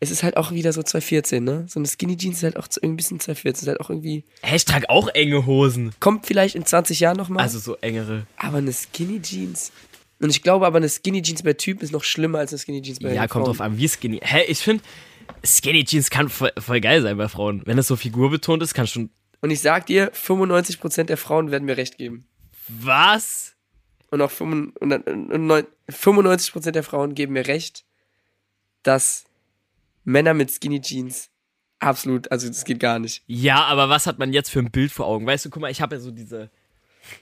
es 0.00 0.10
ist 0.10 0.22
halt 0.22 0.36
auch 0.36 0.52
wieder 0.52 0.72
so 0.72 0.82
214, 0.82 1.42
ne? 1.42 1.66
So 1.68 1.80
eine 1.80 1.88
Skinny 1.88 2.16
Jeans 2.16 2.38
ist 2.38 2.42
halt 2.44 2.56
auch 2.56 2.68
so 2.70 2.80
ein 2.80 2.96
bisschen 2.96 3.18
214, 3.20 3.62
ist 3.64 3.68
halt 3.68 3.80
auch 3.80 3.90
irgendwie, 3.90 4.24
Hä, 4.42 4.56
ich 4.56 4.64
trage 4.64 4.88
auch 4.88 5.08
enge 5.08 5.46
Hosen. 5.46 5.92
kommt 6.00 6.26
vielleicht 6.26 6.54
in 6.54 6.64
20 6.64 7.00
Jahren 7.00 7.16
nochmal, 7.16 7.42
Also 7.42 7.58
so 7.58 7.76
engere. 7.76 8.26
aber 8.36 8.58
eine 8.58 8.72
Skinny 8.72 9.20
Jeans. 9.20 9.72
Und 10.24 10.30
ich 10.30 10.40
glaube 10.40 10.64
aber, 10.66 10.78
eine 10.78 10.88
Skinny 10.88 11.20
Jeans 11.20 11.42
bei 11.42 11.52
Typen 11.52 11.84
ist 11.84 11.92
noch 11.92 12.02
schlimmer 12.02 12.38
als 12.38 12.50
eine 12.50 12.58
Skinny 12.58 12.80
Jeans 12.80 12.98
bei 12.98 13.12
Ja, 13.12 13.28
kommt 13.28 13.44
Frauen. 13.44 13.56
drauf 13.56 13.60
an, 13.60 13.76
wie 13.76 13.86
skinny. 13.86 14.20
Hä, 14.22 14.42
ich 14.48 14.58
finde, 14.60 14.82
Skinny 15.44 15.84
Jeans 15.84 16.08
kann 16.08 16.30
voll, 16.30 16.50
voll 16.56 16.80
geil 16.80 17.02
sein 17.02 17.18
bei 17.18 17.28
Frauen. 17.28 17.60
Wenn 17.66 17.76
es 17.76 17.88
so 17.88 17.94
figurbetont 17.96 18.62
ist, 18.62 18.72
kann 18.72 18.86
schon 18.86 19.10
Und 19.42 19.50
ich 19.50 19.60
sag 19.60 19.84
dir, 19.84 20.10
95% 20.14 21.04
der 21.04 21.18
Frauen 21.18 21.50
werden 21.50 21.66
mir 21.66 21.76
recht 21.76 21.98
geben. 21.98 22.24
Was? 22.68 23.54
Und 24.10 24.22
auch 24.22 24.30
95% 24.30 24.72
und 24.80 24.88
dann- 24.88 25.02
und 25.02 25.46
neun- 25.46 25.66
95% 25.90 26.74
der 26.74 26.84
Frauen 26.84 27.14
geben 27.14 27.34
mir 27.34 27.46
recht, 27.46 27.84
dass 28.82 29.24
Männer 30.04 30.32
mit 30.32 30.50
Skinny 30.50 30.80
Jeans 30.80 31.28
absolut, 31.80 32.32
also 32.32 32.48
das 32.48 32.64
geht 32.64 32.80
gar 32.80 32.98
nicht. 32.98 33.22
Ja, 33.26 33.64
aber 33.66 33.90
was 33.90 34.06
hat 34.06 34.18
man 34.18 34.32
jetzt 34.32 34.48
für 34.50 34.60
ein 34.60 34.70
Bild 34.70 34.90
vor 34.90 35.06
Augen? 35.06 35.26
Weißt 35.26 35.44
du, 35.44 35.50
guck 35.50 35.60
mal, 35.60 35.70
ich 35.70 35.82
habe 35.82 35.96
ja 35.96 36.00
so 36.00 36.10
diese, 36.10 36.50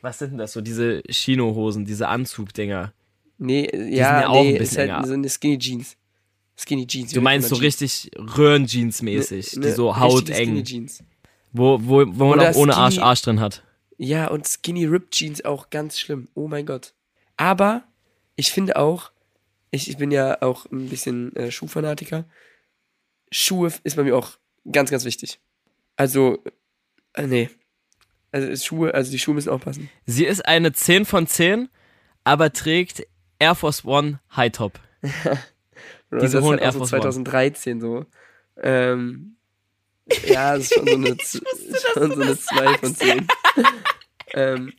was 0.01 0.19
sind 0.19 0.31
denn 0.31 0.39
das, 0.39 0.53
so 0.53 0.61
diese 0.61 1.03
Chino-Hosen, 1.09 1.85
diese 1.85 2.09
Anzugdinger. 2.09 2.93
Nee, 3.39 3.65
äh, 3.65 3.77
sind 3.77 3.93
ja, 3.95 4.21
ja 4.23 4.29
auch 4.29 4.43
nee, 4.43 4.51
ein 4.51 4.55
ist 4.55 4.59
bisschen, 4.61 4.79
halt 4.79 4.89
ja. 4.89 5.07
so 5.07 5.15
eine 5.15 5.29
Skinny 5.29 5.59
Jeans. 5.59 5.97
Skinny 6.57 6.87
Jeans. 6.87 7.13
Du 7.13 7.21
meinst 7.21 7.49
so 7.49 7.57
richtig 7.57 8.11
Röhrenjeans-mäßig, 8.17 9.61
die 9.61 9.71
so 9.71 9.89
Ne, 9.89 9.95
Skinny 9.95 10.11
hauteng, 10.11 10.65
Jeans. 10.65 11.05
wo, 11.53 11.79
wo, 11.83 12.05
wo 12.07 12.27
man 12.27 12.39
Oder 12.39 12.51
auch 12.51 12.57
ohne 12.57 12.77
Arsch 12.77 12.99
Arsch 12.99 13.23
drin 13.23 13.41
hat. 13.41 13.63
Ja, 13.99 14.29
und 14.29 14.47
Skinny 14.47 14.85
Rip 14.85 15.11
Jeans 15.11 15.45
auch 15.45 15.71
ganz 15.71 15.99
schlimm. 15.99 16.29
Oh 16.35 16.49
mein 16.49 16.67
Gott. 16.67 16.95
Aber 17.37 17.85
ich 18.37 18.51
finde 18.53 18.77
auch, 18.77 19.11
ich, 19.71 19.89
ich 19.89 19.97
bin 19.97 20.11
ja 20.11 20.41
auch 20.43 20.67
ein 20.71 20.89
bisschen 20.89 21.35
äh, 21.37 21.51
Schuhfanatiker. 21.51 22.25
Schuhe 23.31 23.73
ist 23.85 23.97
bei 23.97 24.05
mir 24.05 24.17
auch 24.17 24.39
ganz, 24.71 24.91
ganz 24.91 25.05
wichtig. 25.05 25.41
Also, 25.97 26.43
äh, 27.15 27.27
nee. 27.27 27.51
Also 28.33 28.57
Schuhe, 28.57 28.95
also 28.95 29.11
die 29.11 29.19
Schuhe 29.19 29.35
müssen 29.35 29.51
auch 29.51 29.61
passen. 29.61 29.91
Sie 30.07 30.25
ist 30.25 30.47
eine 30.47 30.73
10 30.73 31.05
von 31.05 31.27
10, 31.27 31.69
aber 32.25 32.53
trägt 32.53 33.07
Air 33.39 33.55
Force 33.55 33.85
One 33.85 34.21
High 34.35 34.53
Top. 34.53 34.81
Diese 35.03 35.39
das 36.11 36.35
ist 36.35 36.41
hohen 36.41 36.53
halt 36.53 36.63
Air 36.63 36.73
so 36.73 36.79
Force 36.79 36.93
One. 36.95 37.03
2013 37.03 37.81
so. 37.81 38.07
Ähm, 38.57 39.37
ja, 40.27 40.57
das 40.57 40.65
ist 40.65 40.75
schon 40.75 40.87
so 40.87 40.95
eine, 40.95 41.17
schon 41.95 42.15
so 42.15 42.23
eine 42.23 42.39
2 42.39 42.79
von 42.79 42.97
10. 42.97 43.29
ähm, 44.35 44.73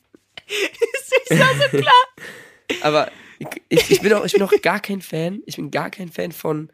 Aber 2.81 3.11
ich, 3.69 3.91
ich, 3.91 4.01
bin 4.01 4.13
auch, 4.13 4.25
ich 4.25 4.33
bin 4.33 4.41
auch 4.41 4.53
gar 4.61 4.79
kein 4.79 5.01
Fan, 5.01 5.41
ich 5.45 5.57
bin 5.57 5.71
gar 5.71 5.89
kein 5.89 6.09
Fan 6.09 6.31
von, 6.31 6.71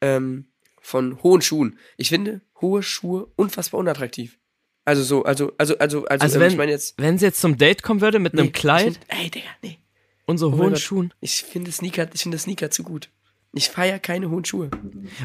ähm, 0.00 0.46
von 0.80 1.22
hohen 1.22 1.42
Schuhen. 1.42 1.78
Ich 1.96 2.08
finde 2.08 2.40
hohe 2.60 2.82
Schuhe 2.82 3.32
unfassbar 3.36 3.80
unattraktiv. 3.80 4.38
Also 4.84 5.02
so, 5.04 5.22
also, 5.24 5.52
also, 5.58 5.76
also, 5.78 6.04
also, 6.06 6.22
Also 6.24 6.34
ähm, 6.36 6.40
wenn, 6.42 6.50
ich 6.52 6.56
meine 6.56 6.72
jetzt. 6.72 6.94
wenn 6.98 7.18
sie 7.18 7.26
jetzt 7.26 7.40
zum 7.40 7.58
Date 7.58 7.82
kommen 7.82 8.00
würde 8.00 8.18
mit 8.18 8.32
einem 8.32 8.46
nee, 8.46 8.50
Kleid 8.52 8.98
Ich 9.10 9.18
ey, 9.18 9.30
Digga, 9.30 9.46
nee. 9.62 9.78
und 10.26 10.38
so 10.38 10.48
Oh 10.48 10.58
hohen. 10.58 10.76
Schuhen. 10.76 11.12
Ich 11.20 11.42
finde 11.42 11.70
Sneaker, 11.70 12.08
ich 12.12 12.22
finde 12.22 12.38
Sneaker 12.38 12.70
zu 12.70 12.82
gut. 12.82 13.08
Ich 13.52 13.68
feiere 13.68 13.98
keine 13.98 14.30
hohen 14.30 14.44
Schuhe. 14.44 14.70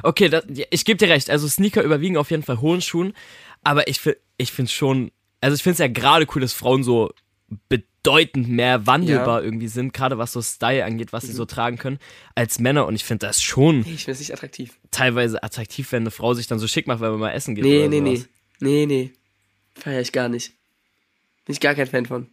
Okay, 0.03 0.29
das, 0.29 0.45
ja, 0.49 0.65
ich 0.71 0.83
gebe 0.83 0.97
dir 0.97 1.09
recht. 1.09 1.29
Also 1.29 1.47
Sneaker 1.47 1.83
überwiegen 1.83 2.17
auf 2.17 2.31
jeden 2.31 2.43
Fall 2.43 2.59
hohen 2.59 2.81
Schuhen. 2.81 3.13
Aber 3.63 3.87
ich, 3.87 3.99
ich 4.37 4.51
finde 4.51 4.71
schon, 4.71 5.11
also 5.41 5.55
ich 5.55 5.61
finde 5.63 5.73
es 5.73 5.79
ja 5.79 5.87
gerade 5.87 6.25
cool, 6.35 6.41
dass 6.41 6.53
Frauen 6.53 6.83
so 6.83 7.11
bedeutend 7.69 8.47
mehr 8.49 8.85
wandelbar 8.87 9.43
irgendwie 9.43 9.67
sind, 9.67 9.93
gerade 9.93 10.17
was 10.17 10.31
so 10.31 10.41
Style 10.41 10.83
angeht, 10.85 11.13
was 11.13 11.23
sie 11.23 11.31
Mhm. 11.31 11.35
so 11.37 11.45
tragen 11.45 11.77
können, 11.77 11.99
als 12.35 12.59
Männer. 12.59 12.85
Und 12.87 12.95
ich 12.95 13.03
finde 13.03 13.27
das 13.27 13.41
schon 13.41 13.79
Nee, 13.81 13.91
ich 13.93 14.05
finde 14.05 14.11
es 14.13 14.19
nicht 14.19 14.33
attraktiv. 14.33 14.73
teilweise 14.91 15.41
attraktiv, 15.43 15.91
wenn 15.91 16.03
eine 16.03 16.11
Frau 16.11 16.33
sich 16.33 16.47
dann 16.47 16.59
so 16.59 16.67
schick 16.67 16.87
macht, 16.87 16.99
wenn 17.01 17.11
man 17.11 17.19
mal 17.19 17.31
essen 17.31 17.55
geht. 17.55 17.63
Nee, 17.63 17.79
oder 17.81 17.89
nee, 17.89 18.01
nee. 18.01 18.15
sowas. 18.17 18.29
Nee, 18.59 18.85
nee. 18.85 19.13
Feiere 19.75 20.01
ich 20.01 20.11
gar 20.11 20.29
nicht. 20.29 20.53
Bin 21.45 21.53
ich 21.53 21.59
gar 21.59 21.75
kein 21.75 21.87
Fan 21.87 22.05
von. 22.05 22.27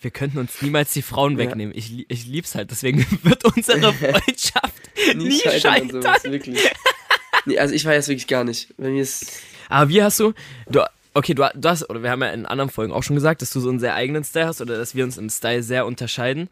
Wir 0.00 0.10
könnten 0.10 0.38
uns 0.38 0.60
niemals 0.62 0.92
die 0.92 1.02
Frauen 1.02 1.32
Ja. 1.32 1.38
wegnehmen. 1.38 1.72
Ich, 1.76 2.06
ich 2.10 2.26
lieb's 2.26 2.54
halt. 2.54 2.70
Deswegen 2.70 3.06
wird 3.22 3.44
unsere 3.44 3.92
Freundschaft 3.92 4.74
nie, 5.14 5.38
scheitern. 5.38 5.72
an 5.82 5.90
sowas, 6.02 6.24
wirklich. 6.24 6.58
Nee, 7.46 7.58
also 7.58 7.74
ich 7.74 7.82
feiere 7.84 7.98
es 7.98 8.08
wirklich 8.08 8.26
gar 8.26 8.44
nicht. 8.44 8.74
Bei 8.76 8.88
mir 8.88 9.02
ist. 9.02 9.40
Aber 9.68 9.88
wie 9.90 10.02
hast 10.02 10.18
du, 10.20 10.32
du 10.68 10.82
okay, 11.14 11.34
du, 11.34 11.48
du 11.54 11.68
hast, 11.68 11.88
oder 11.88 12.02
wir 12.02 12.10
haben 12.10 12.22
ja 12.22 12.30
in 12.30 12.46
anderen 12.46 12.70
Folgen 12.70 12.92
auch 12.92 13.02
schon 13.02 13.16
gesagt, 13.16 13.42
dass 13.42 13.50
du 13.50 13.60
so 13.60 13.68
einen 13.68 13.80
sehr 13.80 13.94
eigenen 13.94 14.24
Style 14.24 14.46
hast 14.46 14.60
oder 14.60 14.76
dass 14.76 14.94
wir 14.94 15.04
uns 15.04 15.18
im 15.18 15.28
Style 15.30 15.62
sehr 15.62 15.86
unterscheiden. 15.86 16.48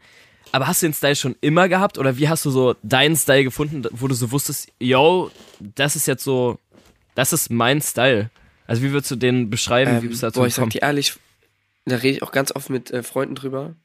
Aber 0.53 0.67
hast 0.67 0.81
du 0.81 0.87
den 0.87 0.93
Style 0.93 1.15
schon 1.15 1.35
immer 1.41 1.69
gehabt 1.69 1.97
oder 1.97 2.17
wie 2.17 2.27
hast 2.29 2.43
du 2.45 2.51
so 2.51 2.75
deinen 2.83 3.15
Style 3.15 3.43
gefunden, 3.43 3.83
wo 3.91 4.07
du 4.07 4.15
so 4.15 4.31
wusstest, 4.31 4.69
yo, 4.79 5.31
das 5.59 5.95
ist 5.95 6.07
jetzt 6.07 6.23
so, 6.23 6.57
das 7.15 7.31
ist 7.33 7.49
mein 7.51 7.81
Style. 7.81 8.29
Also 8.71 8.83
wie 8.83 8.93
würdest 8.93 9.11
du 9.11 9.17
den 9.17 9.49
beschreiben? 9.49 9.91
wie 10.01 10.05
Ähm, 10.05 10.09
bist 10.11 10.23
du 10.23 10.27
dazu 10.27 10.39
boah, 10.39 10.47
ich 10.47 10.53
sag 10.53 10.61
gekommen? 10.61 10.71
dir 10.71 10.83
ehrlich, 10.83 11.15
da 11.83 11.97
rede 11.97 12.15
ich 12.15 12.23
auch 12.23 12.31
ganz 12.31 12.55
oft 12.55 12.69
mit 12.69 12.89
äh, 12.89 13.03
Freunden 13.03 13.35
drüber, 13.35 13.75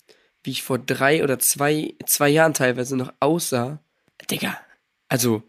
wie 0.44 0.52
ich 0.52 0.62
vor 0.62 0.78
drei 0.78 1.24
oder 1.24 1.40
zwei, 1.40 1.96
zwei 2.06 2.28
Jahren 2.28 2.54
teilweise 2.54 2.96
noch 2.96 3.12
aussah. 3.18 3.80
Digga, 4.30 4.56
also, 5.08 5.42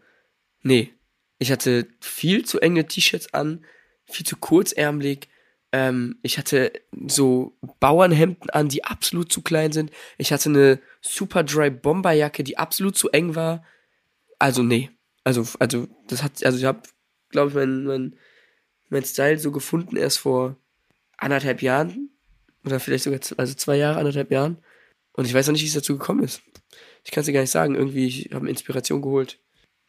nee. 0.62 0.92
Ich 1.38 1.52
hatte 1.52 1.86
viel 2.00 2.44
zu 2.44 2.58
enge 2.58 2.88
T-Shirts 2.88 3.32
an, 3.32 3.64
viel 4.06 4.26
zu 4.26 4.36
kurzärmelig. 4.36 5.28
Ähm, 5.70 6.18
ich 6.22 6.36
hatte 6.36 6.72
so 7.06 7.56
Bauernhemden 7.78 8.50
an, 8.50 8.68
die 8.68 8.82
absolut 8.82 9.30
zu 9.30 9.42
klein 9.42 9.70
sind. 9.70 9.92
Ich 10.16 10.32
hatte 10.32 10.48
eine 10.48 10.80
super 11.00 11.44
dry 11.44 11.70
Bomberjacke, 11.70 12.42
die 12.42 12.58
absolut 12.58 12.96
zu 12.96 13.08
eng 13.10 13.36
war. 13.36 13.64
Also, 14.40 14.64
nee. 14.64 14.90
Also, 15.22 15.46
also, 15.60 15.86
das 16.08 16.24
hat, 16.24 16.44
also 16.44 16.58
ich 16.58 16.64
habe, 16.64 16.82
glaube 17.30 17.50
ich, 17.50 17.54
mein, 17.54 17.84
mein, 17.84 18.16
mein 18.90 19.04
Style 19.04 19.38
so 19.38 19.50
gefunden 19.50 19.96
erst 19.96 20.18
vor 20.18 20.56
anderthalb 21.16 21.62
Jahren. 21.62 22.10
Oder 22.64 22.80
vielleicht 22.80 23.04
sogar 23.04 23.20
also 23.36 23.54
zwei 23.54 23.76
Jahre, 23.76 23.98
anderthalb 23.98 24.30
Jahren. 24.30 24.58
Und 25.12 25.26
ich 25.26 25.34
weiß 25.34 25.46
noch 25.46 25.52
nicht, 25.52 25.62
wie 25.62 25.66
es 25.68 25.74
dazu 25.74 25.96
gekommen 25.98 26.22
ist. 26.22 26.42
Ich 27.04 27.10
kann 27.10 27.20
es 27.22 27.26
dir 27.26 27.32
gar 27.32 27.40
nicht 27.40 27.50
sagen. 27.50 27.74
Irgendwie, 27.74 28.06
ich 28.06 28.30
habe 28.32 28.48
Inspiration 28.48 29.02
geholt, 29.02 29.38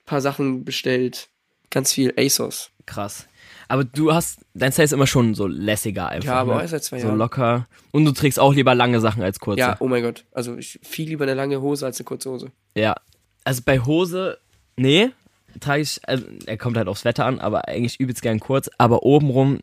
paar 0.06 0.22
Sachen 0.22 0.63
bestellt, 0.65 1.29
ganz 1.70 1.94
viel 1.94 2.13
ASOS. 2.18 2.72
Krass. 2.86 3.27
Aber 3.68 3.84
du 3.84 4.13
hast, 4.13 4.39
dein 4.56 4.72
Style 4.72 4.86
ist 4.86 4.94
immer 4.94 5.06
schon 5.06 5.36
so 5.36 5.46
lässiger 5.46 6.10
einfach. 6.10 6.27
Ja, 6.27 6.39
aber 6.41 6.56
ne? 6.56 6.63
auch 6.63 6.68
seit 6.68 6.84
zwei 6.84 7.00
So 7.00 7.08
Jahren. 7.08 7.20
locker. 7.20 7.68
Und 7.91 8.06
du 8.06 8.12
trägst 8.12 8.39
auch 8.39 8.53
lieber 8.53 8.74
lange 8.74 9.00
Sachen 9.00 9.22
als 9.22 9.39
kurze. 9.39 9.60
Ja, 9.60 9.77
oh 9.79 9.88
mein 9.88 10.01
Gott. 10.01 10.25
Also 10.32 10.58
ich 10.58 10.79
viel 10.82 11.08
lieber 11.08 11.25
eine 11.25 11.36
lange 11.36 11.62
Hose 11.62 11.86
als 11.86 12.00
eine 12.00 12.06
kurze 12.06 12.32
Hose. 12.32 12.51
Ja. 12.75 12.96
Also 13.44 13.62
bei 13.63 13.79
Hose, 13.79 14.39
nee, 14.75 15.12
trage 15.60 15.82
ich, 15.82 16.00
also 16.08 16.25
er 16.46 16.58
kommt 16.58 16.78
halt 16.78 16.88
aufs 16.88 17.06
Wetter 17.06 17.25
an, 17.25 17.39
aber 17.39 17.68
eigentlich 17.68 18.00
übelst 18.00 18.22
gern 18.22 18.39
kurz. 18.39 18.70
Aber 18.78 19.04
obenrum 19.04 19.60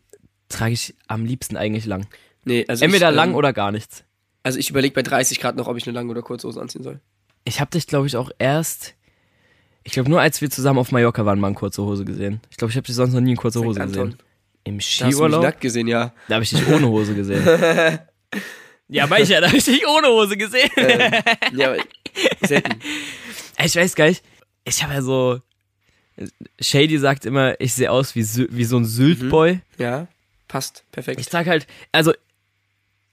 trage 0.49 0.73
ich 0.73 0.95
am 1.09 1.25
liebsten 1.25 1.57
eigentlich 1.57 1.87
lang. 1.87 2.07
Nee, 2.45 2.65
also 2.69 2.85
Entweder 2.85 3.11
ich, 3.11 3.17
lang 3.17 3.31
ähm, 3.31 3.35
oder 3.37 3.53
gar 3.53 3.73
nichts. 3.73 4.05
Also 4.43 4.59
ich 4.59 4.71
überlege 4.71 4.95
bei 4.95 5.03
30 5.03 5.41
Grad 5.41 5.57
noch, 5.57 5.67
ob 5.67 5.77
ich 5.77 5.87
eine 5.87 5.95
lange 5.95 6.11
oder 6.11 6.23
kurze 6.23 6.47
Hose 6.47 6.61
anziehen 6.61 6.83
soll. 6.83 7.01
Ich 7.45 7.61
habe 7.61 7.71
dich, 7.71 7.87
glaube 7.87 8.07
ich, 8.07 8.17
auch 8.17 8.31
erst, 8.39 8.95
ich 9.83 9.93
glaube 9.93 10.09
nur 10.09 10.21
als 10.21 10.41
wir 10.41 10.51
zusammen 10.51 10.79
auf 10.79 10.93
Mallorca 10.93 11.25
waren, 11.27 11.41
mal 11.41 11.49
in 11.49 11.55
kurze 11.55 11.83
Hose 11.83 12.05
gesehen. 12.05 12.41
Ich 12.51 12.57
glaube, 12.57 12.71
ich 12.71 12.77
habe 12.77 12.87
dich 12.87 12.95
sonst 12.95 13.13
noch 13.13 13.21
nie 13.21 13.33
in 13.33 13.37
kurze 13.37 13.61
Hose 13.61 13.81
Anton. 13.81 14.11
gesehen. 14.11 14.23
Im 14.65 14.79
Da 14.79 14.85
hast 14.85 15.01
du 15.01 15.05
mich 15.07 15.15
Skiurlaub, 15.15 15.43
nackt 15.43 15.61
gesehen, 15.61 15.89
ja. 15.89 16.13
da 16.29 16.35
habe 16.35 16.45
ich 16.45 16.51
dich 16.51 16.67
ohne 16.69 16.89
Hose 16.89 17.15
gesehen. 17.15 17.45
ja, 18.89 19.19
ich 19.19 19.29
ja, 19.29 19.41
da 19.41 19.47
habe 19.49 19.57
ich 19.57 19.65
dich 19.65 19.87
ohne 19.87 20.09
Hose 20.09 20.37
gesehen. 20.37 20.71
ähm, 20.77 21.13
ja, 21.53 21.69
aber 21.73 21.83
selten. 22.47 22.81
Ich 23.65 23.75
weiß 23.75 23.95
gar 23.95 24.09
nicht. 24.09 24.23
Ich 24.65 24.83
habe 24.83 24.95
ja 24.95 25.03
so. 25.03 25.41
Shady 26.61 26.99
sagt 26.99 27.27
immer, 27.27 27.61
ich 27.61 27.75
sehe 27.75 27.91
aus 27.91 28.15
wie, 28.15 28.25
wie 28.51 28.65
so 28.65 28.77
ein 28.79 28.85
Sylt-Boy. 28.85 29.61
Ja, 29.79 30.09
passt. 30.49 30.85
Perfekt. 30.93 31.21
Ich 31.21 31.27
trage 31.29 31.51
halt, 31.51 31.67
also, 31.93 32.13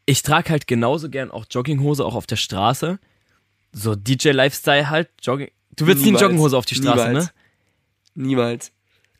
ich 0.05 0.21
trage 0.23 0.49
halt 0.49 0.67
genauso 0.67 1.09
gern 1.09 1.31
auch 1.31 1.45
Jogginghose, 1.49 2.05
auch 2.05 2.15
auf 2.15 2.27
der 2.27 2.35
Straße. 2.37 2.99
So 3.71 3.95
DJ-Lifestyle 3.95 4.89
halt. 4.89 5.09
Jogging. 5.21 5.49
Du 5.75 5.87
willst 5.87 6.03
nie 6.03 6.09
eine 6.09 6.19
Jogginghose 6.19 6.57
auf 6.57 6.65
die 6.65 6.75
Straße, 6.75 7.07
Niemals. 7.07 7.25
ne? 7.25 8.23
Niemals. 8.23 8.71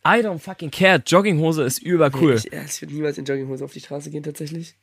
I 0.06 0.20
don't 0.20 0.40
fucking 0.40 0.70
care. 0.70 1.02
Jogginghose 1.06 1.64
ist 1.64 1.80
übercool. 1.80 2.36
Ich, 2.36 2.52
ich 2.52 2.82
würde 2.82 2.94
niemals 2.94 3.18
in 3.18 3.26
Jogginghose 3.26 3.64
auf 3.66 3.74
die 3.74 3.80
Straße 3.80 4.10
gehen, 4.12 4.24
tatsächlich. 4.24 4.76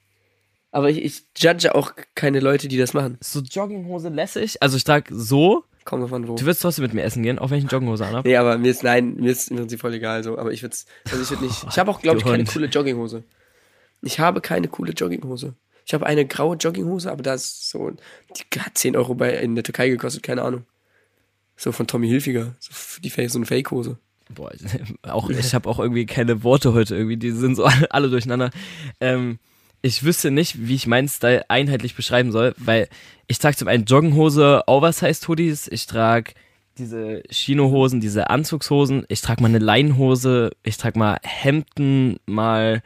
Aber 0.72 0.88
ich, 0.90 1.02
ich 1.02 1.22
judge 1.36 1.74
auch 1.74 1.92
keine 2.14 2.40
Leute, 2.40 2.68
die 2.68 2.78
das 2.78 2.94
machen. 2.94 3.18
So 3.20 3.40
Jogginghose 3.40 4.08
lässig. 4.08 4.62
Also 4.62 4.76
ich 4.76 4.84
trage 4.84 5.14
so. 5.14 5.64
Wir 5.84 6.08
von 6.08 6.28
wo. 6.28 6.36
Du 6.36 6.42
würdest 6.42 6.62
trotzdem 6.62 6.84
mit 6.84 6.94
mir 6.94 7.02
essen 7.02 7.22
gehen, 7.22 7.38
auch 7.38 7.50
wenn 7.50 7.58
ich 7.58 7.64
eine 7.64 7.70
Jogginghose 7.70 8.06
anhab. 8.06 8.24
Nee, 8.24 8.36
aber 8.36 8.58
mir 8.58 8.70
ist, 8.70 8.82
nein, 8.82 9.16
mir 9.16 9.32
ist 9.32 9.50
im 9.50 9.56
Prinzip 9.56 9.80
voll 9.80 9.94
egal 9.94 10.22
so. 10.22 10.38
Aber 10.38 10.52
ich 10.52 10.62
würde 10.62 10.76
also 11.10 11.22
ich 11.22 11.30
würde 11.30 11.44
nicht. 11.44 11.66
Ich 11.68 11.78
habe 11.78 11.90
auch, 11.90 12.00
glaube 12.00 12.18
ich, 12.18 12.24
keine 12.24 12.44
coole 12.44 12.66
Jogginghose. 12.66 13.24
Ich 14.02 14.20
habe 14.20 14.40
keine 14.40 14.68
coole 14.68 14.92
Jogginghose. 14.92 15.54
Ich 15.84 15.94
habe 15.94 16.06
eine 16.06 16.24
graue 16.26 16.56
Jogginghose, 16.56 17.10
aber 17.10 17.22
da 17.22 17.34
ist 17.34 17.68
so, 17.68 17.90
die 17.90 18.60
hat 18.60 18.78
10 18.78 18.96
Euro 18.96 19.14
bei, 19.14 19.36
in 19.38 19.54
der 19.54 19.64
Türkei 19.64 19.88
gekostet, 19.88 20.22
keine 20.22 20.42
Ahnung. 20.42 20.64
So 21.56 21.72
von 21.72 21.86
Tommy 21.86 22.08
Hilfiger. 22.08 22.54
So, 22.58 23.00
die, 23.00 23.28
so 23.28 23.38
eine 23.38 23.46
Fake-Hose. 23.46 23.98
Boah, 24.34 24.52
auch, 25.02 25.28
ich 25.30 25.54
habe 25.54 25.68
auch 25.68 25.78
irgendwie 25.78 26.06
keine 26.06 26.44
Worte 26.44 26.72
heute 26.72 26.94
irgendwie, 26.94 27.16
die 27.16 27.32
sind 27.32 27.56
so 27.56 27.64
alle, 27.64 27.90
alle 27.90 28.10
durcheinander. 28.10 28.50
Ähm, 29.00 29.38
ich 29.82 30.04
wüsste 30.04 30.30
nicht, 30.30 30.66
wie 30.66 30.74
ich 30.74 30.86
meinen 30.86 31.08
Style 31.08 31.44
einheitlich 31.48 31.94
beschreiben 31.94 32.32
soll, 32.32 32.54
weil 32.58 32.88
ich 33.26 33.38
trage 33.38 33.56
zum 33.56 33.68
einen 33.68 33.84
Joggenhose, 33.84 34.64
Oversized 34.66 35.26
Hoodies, 35.28 35.68
ich 35.68 35.86
trage 35.86 36.32
diese 36.78 37.22
Chinohosen, 37.30 38.00
diese 38.00 38.30
Anzugshosen, 38.30 39.04
ich 39.08 39.20
trage 39.20 39.42
mal 39.42 39.48
eine 39.48 39.58
Leinenhose, 39.58 40.50
ich 40.62 40.76
trage 40.76 40.98
mal 40.98 41.18
Hemden, 41.22 42.18
mal 42.26 42.82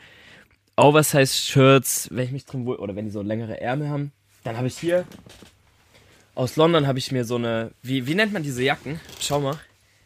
Oversized 0.77 1.37
Shirts, 1.37 2.09
wenn 2.11 2.25
ich 2.25 2.33
mich 2.33 2.47
drin 2.47 2.67
wohl, 2.67 2.77
oder 2.77 2.97
wenn 2.97 3.05
die 3.05 3.11
so 3.11 3.23
längere 3.23 3.61
Ärmel 3.61 3.89
haben. 3.89 4.13
Dann 4.43 4.57
habe 4.57 4.67
ich 4.67 4.79
hier 4.79 5.05
aus 6.35 6.57
London 6.57 6.87
habe 6.87 6.99
ich 6.99 7.13
mir 7.13 7.25
so 7.25 7.37
eine, 7.37 7.71
wie, 7.83 8.07
wie 8.07 8.15
nennt 8.15 8.33
man 8.33 8.43
diese 8.43 8.63
Jacken? 8.63 9.01
Schau 9.21 9.41
mal. 9.41 9.59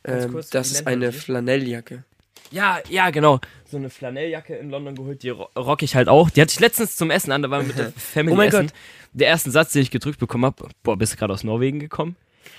Ähm, 0.05 0.33
kurz, 0.33 0.51
das 0.51 0.71
ist 0.71 0.87
eine? 0.87 1.13
Flanelljacke. 1.13 2.05
Ja, 2.51 2.79
ja, 2.89 3.11
genau. 3.11 3.41
So 3.71 3.77
eine 3.77 3.91
Flanelljacke 3.91 4.57
in 4.57 4.71
London 4.71 4.95
geholt, 4.95 5.23
die 5.23 5.31
ro- 5.31 5.49
rock 5.57 5.83
ich 5.83 5.95
halt 5.95 6.09
auch. 6.09 6.31
Die 6.31 6.41
hatte 6.41 6.53
ich 6.53 6.61
letztens 6.61 6.97
zum 6.97 7.11
Essen 7.11 7.33
an, 7.33 7.43
da 7.43 7.51
waren 7.51 7.63
wir 7.63 7.69
mit 7.69 7.79
der 7.79 7.93
Family 7.97 8.33
Oh 8.35 8.37
mein 8.37 8.49
essen. 8.49 8.67
Gott. 8.69 8.73
Der 9.13 9.29
erste 9.29 9.51
Satz, 9.51 9.73
den 9.73 9.83
ich 9.83 9.91
gedrückt 9.91 10.19
bekommen 10.19 10.45
habe, 10.45 10.69
boah, 10.83 10.97
bist 10.97 11.13
du 11.13 11.17
gerade 11.17 11.33
aus 11.33 11.45
Norwegen 11.45 11.79
gekommen? 11.81 12.17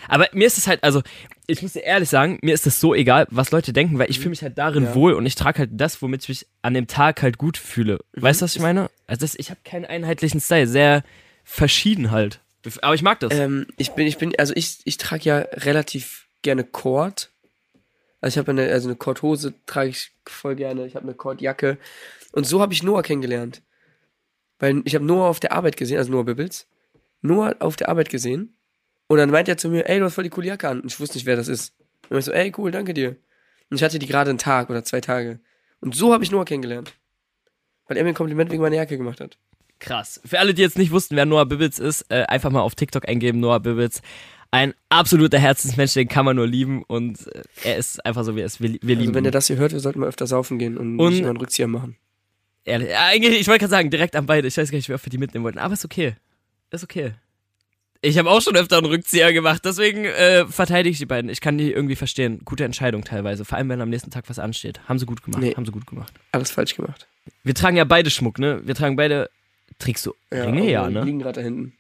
Aber 0.08 0.28
mir 0.34 0.46
ist 0.48 0.58
es 0.58 0.68
halt, 0.68 0.84
also, 0.84 1.02
ich 1.48 1.62
muss 1.62 1.74
dir 1.74 1.82
ehrlich 1.84 2.10
sagen, 2.10 2.38
mir 2.42 2.54
ist 2.54 2.66
es 2.68 2.80
so 2.80 2.94
egal, 2.94 3.28
was 3.32 3.52
Leute 3.52 3.74
denken, 3.74 3.98
weil 4.00 4.10
ich 4.10 4.20
fühle 4.20 4.30
mich 4.30 4.42
halt 4.44 4.58
darin 4.58 4.84
Ja. 4.86 4.96
wohl 4.96 5.14
und 5.14 5.26
ich 5.26 5.36
trage 5.36 5.60
halt 5.60 5.70
das, 5.74 6.02
womit 6.02 6.24
ich 6.24 6.30
mich 6.30 6.48
an 6.62 6.74
dem 6.74 6.88
Tag 6.88 7.22
halt 7.22 7.38
gut 7.38 7.58
fühle. 7.58 8.00
Mhm. 8.16 8.22
Weißt 8.22 8.42
du, 8.42 8.46
was 8.46 8.56
ich 8.56 8.62
meine? 8.62 8.90
Also, 9.08 9.22
das, 9.22 9.36
ich 9.36 9.50
habe 9.50 9.60
keinen 9.64 9.86
einheitlichen 9.86 10.40
Style, 10.42 10.68
sehr 10.68 11.04
verschieden 11.44 12.12
halt. 12.12 12.40
Aber 12.82 12.94
ich 12.94 13.02
mag 13.02 13.20
das. 13.20 13.34
Ähm, 13.34 13.68
ich 13.78 13.92
bin, 13.92 14.06
ich 14.06 14.18
bin, 14.18 14.34
also 14.38 14.54
ich, 14.56 14.80
ich 14.86 14.98
trage 14.98 15.24
ja 15.24 15.38
relativ 15.54 16.28
gerne 16.42 16.64
Cord. 16.64 17.30
Also 18.22 18.34
ich 18.34 18.38
habe 18.38 18.52
eine, 18.52 18.72
also 18.72 18.90
eine 18.90 18.98
Kordhose 18.98 19.54
trage 19.66 19.90
ich 19.90 20.12
voll 20.26 20.56
gerne. 20.56 20.86
Ich 20.86 20.96
habe 20.96 21.06
eine 21.06 21.16
Kordjacke. 21.16 21.78
Und 22.32 22.46
so 22.46 22.62
habe 22.62 22.74
ich 22.74 22.84
Noah 22.84 23.02
kennengelernt. 23.02 23.62
Weil 24.60 24.82
ich 24.86 24.96
habe 24.96 25.06
Noah 25.06 25.30
auf 25.30 25.40
der 25.40 25.54
Arbeit 25.54 25.78
gesehen, 25.78 25.98
also 25.98 26.12
Noah 26.12 26.26
Bibbles. 26.26 26.68
Noah 27.22 27.56
auf 27.60 27.76
der 27.76 27.90
Arbeit 27.90 28.10
gesehen. 28.10 28.58
Und 29.08 29.18
dann 29.18 29.32
meint 29.32 29.48
er 29.48 29.58
zu 29.58 29.70
mir, 29.70 29.90
ey, 29.90 30.00
du 30.00 30.06
hast 30.06 30.16
voll 30.16 30.26
die 30.26 30.30
coole 30.30 30.48
Jacke 30.48 30.68
an. 30.68 30.82
Und 30.82 30.92
ich 30.92 31.00
wusste 31.00 31.18
nicht, 31.18 31.26
wer 31.26 31.36
das 31.36 31.48
ist. 31.48 31.74
Und 32.10 32.18
ich 32.18 32.26
so, 32.26 32.32
ey, 32.32 32.52
cool, 32.58 32.72
danke 32.72 32.94
dir. 32.94 33.16
Und 33.70 33.78
ich 33.78 33.84
hatte 33.84 34.00
die 34.00 34.08
gerade 34.08 34.30
einen 34.30 34.40
Tag 34.40 34.70
oder 34.70 34.84
zwei 34.84 35.02
Tage. 35.02 35.40
Und 35.80 35.96
so 35.96 36.14
habe 36.14 36.24
ich 36.24 36.32
Noah 36.32 36.46
kennengelernt. 36.46 36.94
Weil 37.88 37.98
er 37.98 38.04
mir 38.04 38.10
ein 38.10 38.16
Kompliment 38.16 38.52
wegen 38.52 38.62
meiner 38.62 38.76
Jacke 38.76 38.98
gemacht 38.98 39.22
hat. 39.22 39.38
Krass. 39.80 40.20
Für 40.26 40.40
alle, 40.40 40.54
die 40.54 40.62
jetzt 40.62 40.78
nicht 40.78 40.92
wussten, 40.92 41.16
wer 41.16 41.26
Noah 41.26 41.46
Bibbits 41.46 41.80
ist, 41.80 42.06
äh, 42.10 42.26
einfach 42.28 42.52
mal 42.52 42.62
auf 42.62 42.76
TikTok 42.76 43.08
eingeben, 43.08 43.40
Noah 43.40 43.62
Bibbits. 43.62 44.02
Ein 44.52 44.74
absoluter 44.90 45.38
Herzensmensch, 45.38 45.94
den 45.94 46.08
kann 46.08 46.26
man 46.26 46.36
nur 46.36 46.48
lieben 46.48 46.84
und 46.84 47.28
äh, 47.28 47.44
er 47.64 47.78
ist 47.78 48.04
einfach 48.06 48.24
so, 48.24 48.36
wie 48.36 48.40
er 48.40 48.48
ist. 48.48 48.60
Wir, 48.62 48.70
wir 48.72 48.80
Also 48.82 49.02
lieben 49.02 49.14
wenn 49.14 49.24
ihn. 49.24 49.28
ihr 49.28 49.32
das 49.32 49.46
hier 49.48 49.58
hört, 49.58 49.74
wir 49.74 49.80
sollten 49.80 50.00
mal 50.00 50.08
öfter 50.08 50.26
saufen 50.26 50.58
gehen 50.58 50.78
und, 50.78 51.00
Und- 51.00 51.12
nicht 51.14 51.22
mal 51.22 51.30
einen 51.30 51.38
Rückzieher 51.38 51.68
machen. 51.68 51.98
Ehrlich, 52.66 52.90
ja, 52.90 53.06
eigentlich, 53.06 53.40
ich 53.40 53.48
wollte 53.48 53.60
gerade 53.62 53.72
sagen, 53.72 53.90
direkt 53.90 54.16
an 54.16 54.26
beide. 54.26 54.48
Ich 54.48 54.58
weiß 54.58 54.70
gar 54.72 54.76
nicht, 54.78 54.90
wie 54.90 54.94
oft 54.94 55.06
wir 55.06 55.10
die 55.10 55.18
mitnehmen 55.18 55.44
wollten, 55.46 55.60
aber 55.60 55.74
ist 55.74 55.86
okay. 55.86 56.16
Ist 56.72 56.84
okay. 56.84 57.14
Ich 58.02 58.18
habe 58.18 58.30
auch 58.30 58.42
schon 58.42 58.56
öfter 58.56 58.78
einen 58.78 58.86
Rückzieher 58.86 59.34
gemacht, 59.34 59.62
deswegen 59.66 60.06
äh, 60.06 60.46
verteidige 60.48 60.92
ich 60.94 61.00
die 61.00 61.06
beiden. 61.06 61.30
Ich 61.30 61.42
kann 61.42 61.58
die 61.58 61.72
irgendwie 61.72 61.96
verstehen. 61.96 62.40
Gute 62.46 62.64
Entscheidung 62.64 63.04
teilweise, 63.04 63.44
vor 63.46 63.58
allem 63.58 63.70
wenn 63.70 63.82
am 63.82 63.90
nächsten 63.90 64.10
Tag 64.12 64.30
was 64.30 64.40
ansteht. 64.40 64.80
Haben 64.88 65.00
sie 65.00 65.06
gut 65.06 65.22
gemacht, 65.24 65.42
Nee. 65.42 65.54
haben 65.56 65.66
sie 65.66 65.72
gut 65.72 65.86
gemacht. 65.86 66.14
Alles 66.32 66.50
falsch 66.52 66.76
gemacht. 66.76 67.08
Wir 67.44 67.54
tragen 67.56 67.76
ja 67.78 67.84
beide 67.84 68.10
Schmuck, 68.10 68.40
ne? 68.40 68.62
Wir 68.66 68.74
tragen 68.76 68.96
beide. 68.96 69.30
Trägst 69.80 70.06
du 70.06 70.14
Ringe? 70.32 70.70
Ja, 70.70 70.88
die 70.88 70.94
ne? 70.94 71.04
liegen 71.06 71.20
gerade 71.20 71.40
da 71.40 71.42
hinten. 71.42 71.74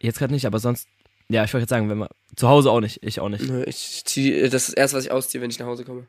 Jetzt 0.00 0.18
gerade 0.18 0.32
nicht, 0.32 0.46
aber 0.46 0.58
sonst. 0.58 0.88
Ja, 1.32 1.44
ich 1.44 1.52
wollte 1.54 1.62
jetzt 1.62 1.70
sagen, 1.70 1.88
wenn 1.88 1.98
wir. 1.98 2.10
Zu 2.36 2.48
Hause 2.48 2.70
auch 2.70 2.80
nicht, 2.80 3.02
ich 3.02 3.20
auch 3.20 3.28
nicht. 3.28 3.46
Nö, 3.46 3.62
Ich 3.64 4.04
zieh, 4.04 4.40
das 4.42 4.68
ist 4.68 4.68
das 4.68 4.74
erste, 4.74 4.96
was 4.98 5.04
ich 5.04 5.10
ausziehe, 5.10 5.40
wenn 5.40 5.50
ich 5.50 5.58
nach 5.58 5.66
Hause 5.66 5.84
komme. 5.84 6.06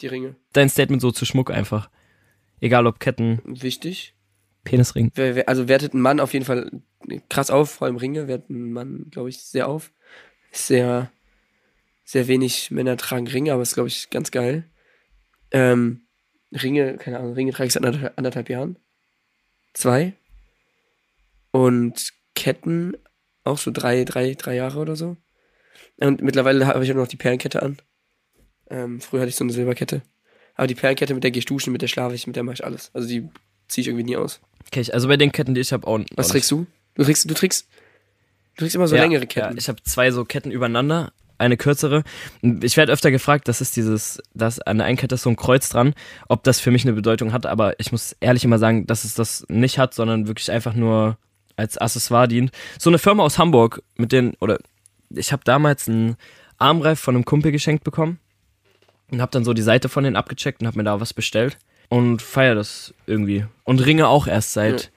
Die 0.00 0.06
Ringe. 0.06 0.36
Dein 0.52 0.68
Statement 0.68 1.02
so 1.02 1.10
zu 1.10 1.24
Schmuck 1.24 1.50
einfach. 1.50 1.90
Egal 2.60 2.86
ob 2.86 3.00
Ketten, 3.00 3.40
Wichtig. 3.44 4.14
Penisring. 4.64 5.10
Also 5.46 5.68
wertet 5.68 5.94
ein 5.94 6.00
Mann 6.00 6.20
auf 6.20 6.34
jeden 6.34 6.44
Fall 6.44 6.70
krass 7.30 7.50
auf, 7.50 7.70
vor 7.70 7.86
allem 7.86 7.96
Ringe 7.96 8.28
wertet 8.28 8.50
ein 8.50 8.72
Mann, 8.72 9.06
glaube 9.10 9.30
ich, 9.30 9.42
sehr 9.42 9.68
auf. 9.68 9.90
Sehr, 10.52 11.10
sehr 12.04 12.28
wenig 12.28 12.70
Männer 12.70 12.96
tragen 12.96 13.26
Ringe, 13.26 13.52
aber 13.52 13.62
ist, 13.62 13.74
glaube 13.74 13.88
ich, 13.88 14.10
ganz 14.10 14.30
geil. 14.30 14.64
Ähm, 15.52 16.02
Ringe, 16.52 16.96
keine 16.98 17.18
Ahnung, 17.18 17.32
Ringe 17.32 17.52
trage 17.52 17.68
ich 17.68 17.72
seit 17.72 17.84
anderthalb, 17.84 18.18
anderthalb 18.18 18.50
Jahren. 18.50 18.76
Zwei. 19.72 20.12
Und 21.50 22.12
Ketten 22.34 22.96
auch 23.50 23.58
so 23.58 23.70
drei, 23.70 24.04
drei, 24.04 24.34
drei 24.34 24.56
Jahre 24.56 24.78
oder 24.78 24.96
so. 24.96 25.16
Und 25.98 26.22
mittlerweile 26.22 26.66
habe 26.66 26.84
ich 26.84 26.90
auch 26.90 26.96
noch 26.96 27.08
die 27.08 27.16
Perlenkette 27.16 27.62
an. 27.62 27.78
Ähm, 28.70 29.00
früher 29.00 29.20
hatte 29.20 29.28
ich 29.28 29.36
so 29.36 29.44
eine 29.44 29.52
Silberkette. 29.52 30.02
Aber 30.54 30.66
die 30.66 30.74
Perlenkette, 30.74 31.14
mit 31.14 31.24
der 31.24 31.30
gehe 31.30 31.40
ich 31.40 31.46
duschen, 31.46 31.72
mit 31.72 31.82
der 31.82 31.88
schlafe 31.88 32.14
ich, 32.14 32.26
mit 32.26 32.36
der 32.36 32.42
mache 32.42 32.54
ich 32.54 32.64
alles. 32.64 32.90
Also 32.94 33.08
die 33.08 33.28
ziehe 33.68 33.82
ich 33.82 33.88
irgendwie 33.88 34.04
nie 34.04 34.16
aus. 34.16 34.40
Okay, 34.66 34.90
also 34.92 35.08
bei 35.08 35.16
den 35.16 35.32
Ketten, 35.32 35.54
die 35.54 35.60
ich 35.60 35.72
habe, 35.72 35.86
auch. 35.86 36.00
Was 36.16 36.28
trägst 36.28 36.50
du? 36.50 36.66
Du 36.94 37.04
trägst, 37.04 37.30
du 37.30 37.34
trägst, 37.34 37.68
du 38.56 38.60
trägst 38.60 38.76
immer 38.76 38.88
so 38.88 38.96
ja, 38.96 39.02
längere 39.02 39.22
Ja, 39.22 39.26
Ketten. 39.26 39.58
ich 39.58 39.68
habe 39.68 39.82
zwei 39.82 40.10
so 40.10 40.24
Ketten 40.24 40.50
übereinander, 40.50 41.12
eine 41.38 41.56
kürzere. 41.56 42.04
Ich 42.42 42.76
werde 42.76 42.92
öfter 42.92 43.10
gefragt, 43.10 43.48
das 43.48 43.60
ist 43.60 43.76
dieses, 43.76 44.22
das 44.34 44.60
an 44.60 44.78
der 44.78 44.86
einen 44.86 44.98
Kette 44.98 45.14
ist 45.14 45.22
so 45.22 45.30
ein 45.30 45.36
Kreuz 45.36 45.68
dran, 45.70 45.94
ob 46.28 46.44
das 46.44 46.60
für 46.60 46.70
mich 46.70 46.84
eine 46.84 46.92
Bedeutung 46.92 47.32
hat, 47.32 47.46
aber 47.46 47.78
ich 47.80 47.92
muss 47.92 48.14
ehrlich 48.20 48.44
immer 48.44 48.58
sagen, 48.58 48.86
dass 48.86 49.04
es 49.04 49.14
das 49.14 49.46
nicht 49.48 49.78
hat, 49.78 49.94
sondern 49.94 50.26
wirklich 50.28 50.50
einfach 50.50 50.74
nur 50.74 51.16
als 51.60 51.78
Accessoire 51.78 52.26
dient. 52.28 52.50
So 52.78 52.90
eine 52.90 52.98
Firma 52.98 53.22
aus 53.22 53.38
Hamburg, 53.38 53.82
mit 53.96 54.12
denen, 54.12 54.34
oder 54.40 54.58
ich 55.10 55.32
habe 55.32 55.42
damals 55.44 55.88
einen 55.88 56.16
Armreif 56.58 56.98
von 56.98 57.14
einem 57.14 57.24
Kumpel 57.24 57.52
geschenkt 57.52 57.84
bekommen 57.84 58.18
und 59.10 59.20
habe 59.20 59.30
dann 59.32 59.44
so 59.44 59.52
die 59.52 59.62
Seite 59.62 59.88
von 59.88 60.04
denen 60.04 60.16
abgecheckt 60.16 60.60
und 60.60 60.66
habe 60.66 60.78
mir 60.78 60.84
da 60.84 61.00
was 61.00 61.14
bestellt 61.14 61.58
und 61.88 62.22
feier 62.22 62.54
das 62.54 62.94
irgendwie. 63.06 63.44
Und 63.64 63.84
Ringe 63.84 64.08
auch 64.08 64.26
erst 64.26 64.52
seit 64.52 64.82
Ja. 64.84 64.88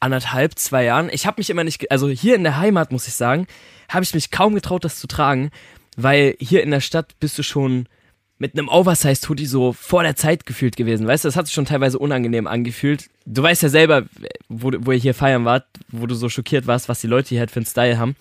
anderthalb, 0.00 0.58
zwei 0.58 0.84
Jahren. 0.84 1.08
Ich 1.12 1.26
habe 1.26 1.40
mich 1.40 1.50
immer 1.50 1.64
nicht, 1.64 1.90
also 1.90 2.08
hier 2.08 2.34
in 2.34 2.42
der 2.44 2.56
Heimat 2.58 2.92
muss 2.92 3.06
ich 3.08 3.14
sagen, 3.14 3.46
habe 3.88 4.04
ich 4.04 4.14
mich 4.14 4.30
kaum 4.30 4.54
getraut, 4.54 4.84
das 4.84 4.98
zu 4.98 5.06
tragen, 5.06 5.50
weil 5.96 6.36
hier 6.40 6.62
in 6.62 6.70
der 6.70 6.80
Stadt 6.80 7.18
bist 7.20 7.38
du 7.38 7.42
schon 7.42 7.86
mit 8.42 8.58
einem 8.58 8.68
Oversize-Hoodie 8.68 9.46
so 9.46 9.72
vor 9.72 10.02
der 10.02 10.16
Zeit 10.16 10.46
gefühlt 10.46 10.74
gewesen. 10.76 11.06
Weißt 11.06 11.22
du, 11.22 11.28
das 11.28 11.36
hat 11.36 11.46
sich 11.46 11.54
schon 11.54 11.64
teilweise 11.64 11.96
unangenehm 12.00 12.48
angefühlt. 12.48 13.08
Du 13.24 13.40
weißt 13.40 13.62
ja 13.62 13.68
selber, 13.68 14.02
wo, 14.48 14.72
wo 14.80 14.90
ihr 14.90 14.98
hier 14.98 15.14
feiern 15.14 15.44
wart, 15.44 15.64
wo 15.92 16.08
du 16.08 16.16
so 16.16 16.28
schockiert 16.28 16.66
warst, 16.66 16.88
was 16.88 17.00
die 17.00 17.06
Leute 17.06 17.28
hier 17.28 17.38
halt 17.38 17.52
für 17.52 17.60
einen 17.60 17.66
Style 17.66 17.98
haben. 17.98 18.16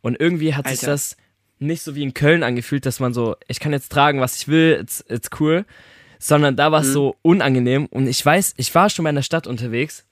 Und 0.00 0.18
irgendwie 0.18 0.56
hat 0.56 0.66
sich 0.66 0.80
Alter. 0.80 0.90
das 0.90 1.16
nicht 1.60 1.82
so 1.82 1.94
wie 1.94 2.02
in 2.02 2.14
Köln 2.14 2.42
angefühlt, 2.42 2.84
dass 2.84 2.98
man 2.98 3.14
so, 3.14 3.36
ich 3.46 3.60
kann 3.60 3.70
jetzt 3.72 3.92
tragen, 3.92 4.20
was 4.20 4.34
ich 4.42 4.48
will, 4.48 4.76
it's, 4.82 5.04
it's 5.08 5.30
cool. 5.38 5.64
Sondern 6.18 6.56
da 6.56 6.72
war 6.72 6.80
es 6.80 6.88
Mhm. 6.88 6.92
so 6.92 7.16
unangenehm. 7.22 7.86
Und 7.86 8.08
ich 8.08 8.26
weiß, 8.26 8.54
ich 8.56 8.74
war 8.74 8.90
schon 8.90 9.04
mal 9.04 9.10
in 9.10 9.16
der 9.16 9.22
Stadt 9.22 9.46
unterwegs 9.46 10.04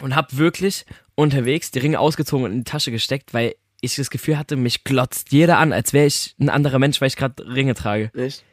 und 0.00 0.16
hab 0.16 0.34
wirklich 0.38 0.86
unterwegs 1.14 1.70
die 1.72 1.80
Ringe 1.80 2.00
ausgezogen 2.00 2.46
und 2.46 2.52
in 2.52 2.58
die 2.64 2.64
Tasche 2.70 2.90
gesteckt, 2.90 3.34
weil 3.34 3.54
ich 3.82 3.96
das 3.96 4.08
Gefühl 4.08 4.38
hatte, 4.38 4.56
mich 4.56 4.82
glotzt 4.84 5.30
jeder 5.30 5.58
an, 5.58 5.74
als 5.74 5.92
wäre 5.92 6.06
ich 6.06 6.34
ein 6.40 6.48
anderer 6.48 6.78
Mensch, 6.78 7.02
weil 7.02 7.08
ich 7.08 7.16
gerade 7.16 7.46
Ringe 7.46 7.74
trage. 7.74 8.10
Nicht? 8.14 8.44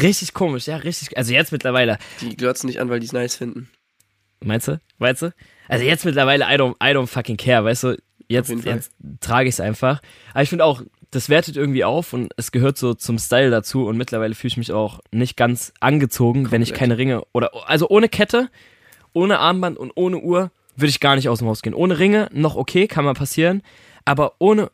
Richtig 0.00 0.34
komisch, 0.34 0.66
ja, 0.66 0.76
richtig. 0.76 1.16
Also 1.16 1.32
jetzt 1.32 1.52
mittlerweile. 1.52 1.98
Die 2.20 2.36
glotzen 2.36 2.66
nicht 2.66 2.80
an, 2.80 2.88
weil 2.88 3.00
die 3.00 3.06
es 3.06 3.12
nice 3.12 3.36
finden. 3.36 3.70
Meinst 4.40 4.68
du? 4.68 4.80
Weißt 4.98 5.22
du? 5.22 5.34
Also 5.68 5.84
jetzt 5.84 6.04
mittlerweile, 6.04 6.44
I 6.44 6.56
don't, 6.58 6.74
I 6.82 6.94
don't 6.94 7.06
fucking 7.06 7.36
care, 7.36 7.64
weißt 7.64 7.84
du? 7.84 7.96
Jetzt, 8.28 8.50
jetzt 8.50 8.92
trage 9.20 9.48
ich 9.48 9.54
es 9.54 9.60
einfach. 9.60 10.00
Aber 10.32 10.42
ich 10.42 10.50
finde 10.50 10.64
auch, 10.64 10.82
das 11.10 11.30
wertet 11.30 11.56
irgendwie 11.56 11.84
auf 11.84 12.12
und 12.12 12.32
es 12.36 12.52
gehört 12.52 12.76
so 12.76 12.92
zum 12.92 13.18
Style 13.18 13.50
dazu 13.50 13.86
und 13.86 13.96
mittlerweile 13.96 14.34
fühle 14.34 14.50
ich 14.50 14.56
mich 14.58 14.72
auch 14.72 15.00
nicht 15.10 15.36
ganz 15.36 15.72
angezogen, 15.80 16.50
wenn 16.50 16.60
ich 16.60 16.68
Komplett. 16.70 16.78
keine 16.80 16.98
Ringe 16.98 17.22
oder 17.32 17.50
also 17.66 17.88
ohne 17.88 18.10
Kette, 18.10 18.50
ohne 19.14 19.38
Armband 19.38 19.78
und 19.78 19.92
ohne 19.94 20.18
Uhr 20.18 20.50
würde 20.76 20.90
ich 20.90 21.00
gar 21.00 21.16
nicht 21.16 21.30
aus 21.30 21.38
dem 21.38 21.48
Haus 21.48 21.62
gehen. 21.62 21.72
Ohne 21.72 21.98
Ringe 21.98 22.28
noch 22.32 22.54
okay, 22.56 22.86
kann 22.86 23.06
mal 23.06 23.14
passieren, 23.14 23.62
aber 24.04 24.34
ohne 24.38 24.70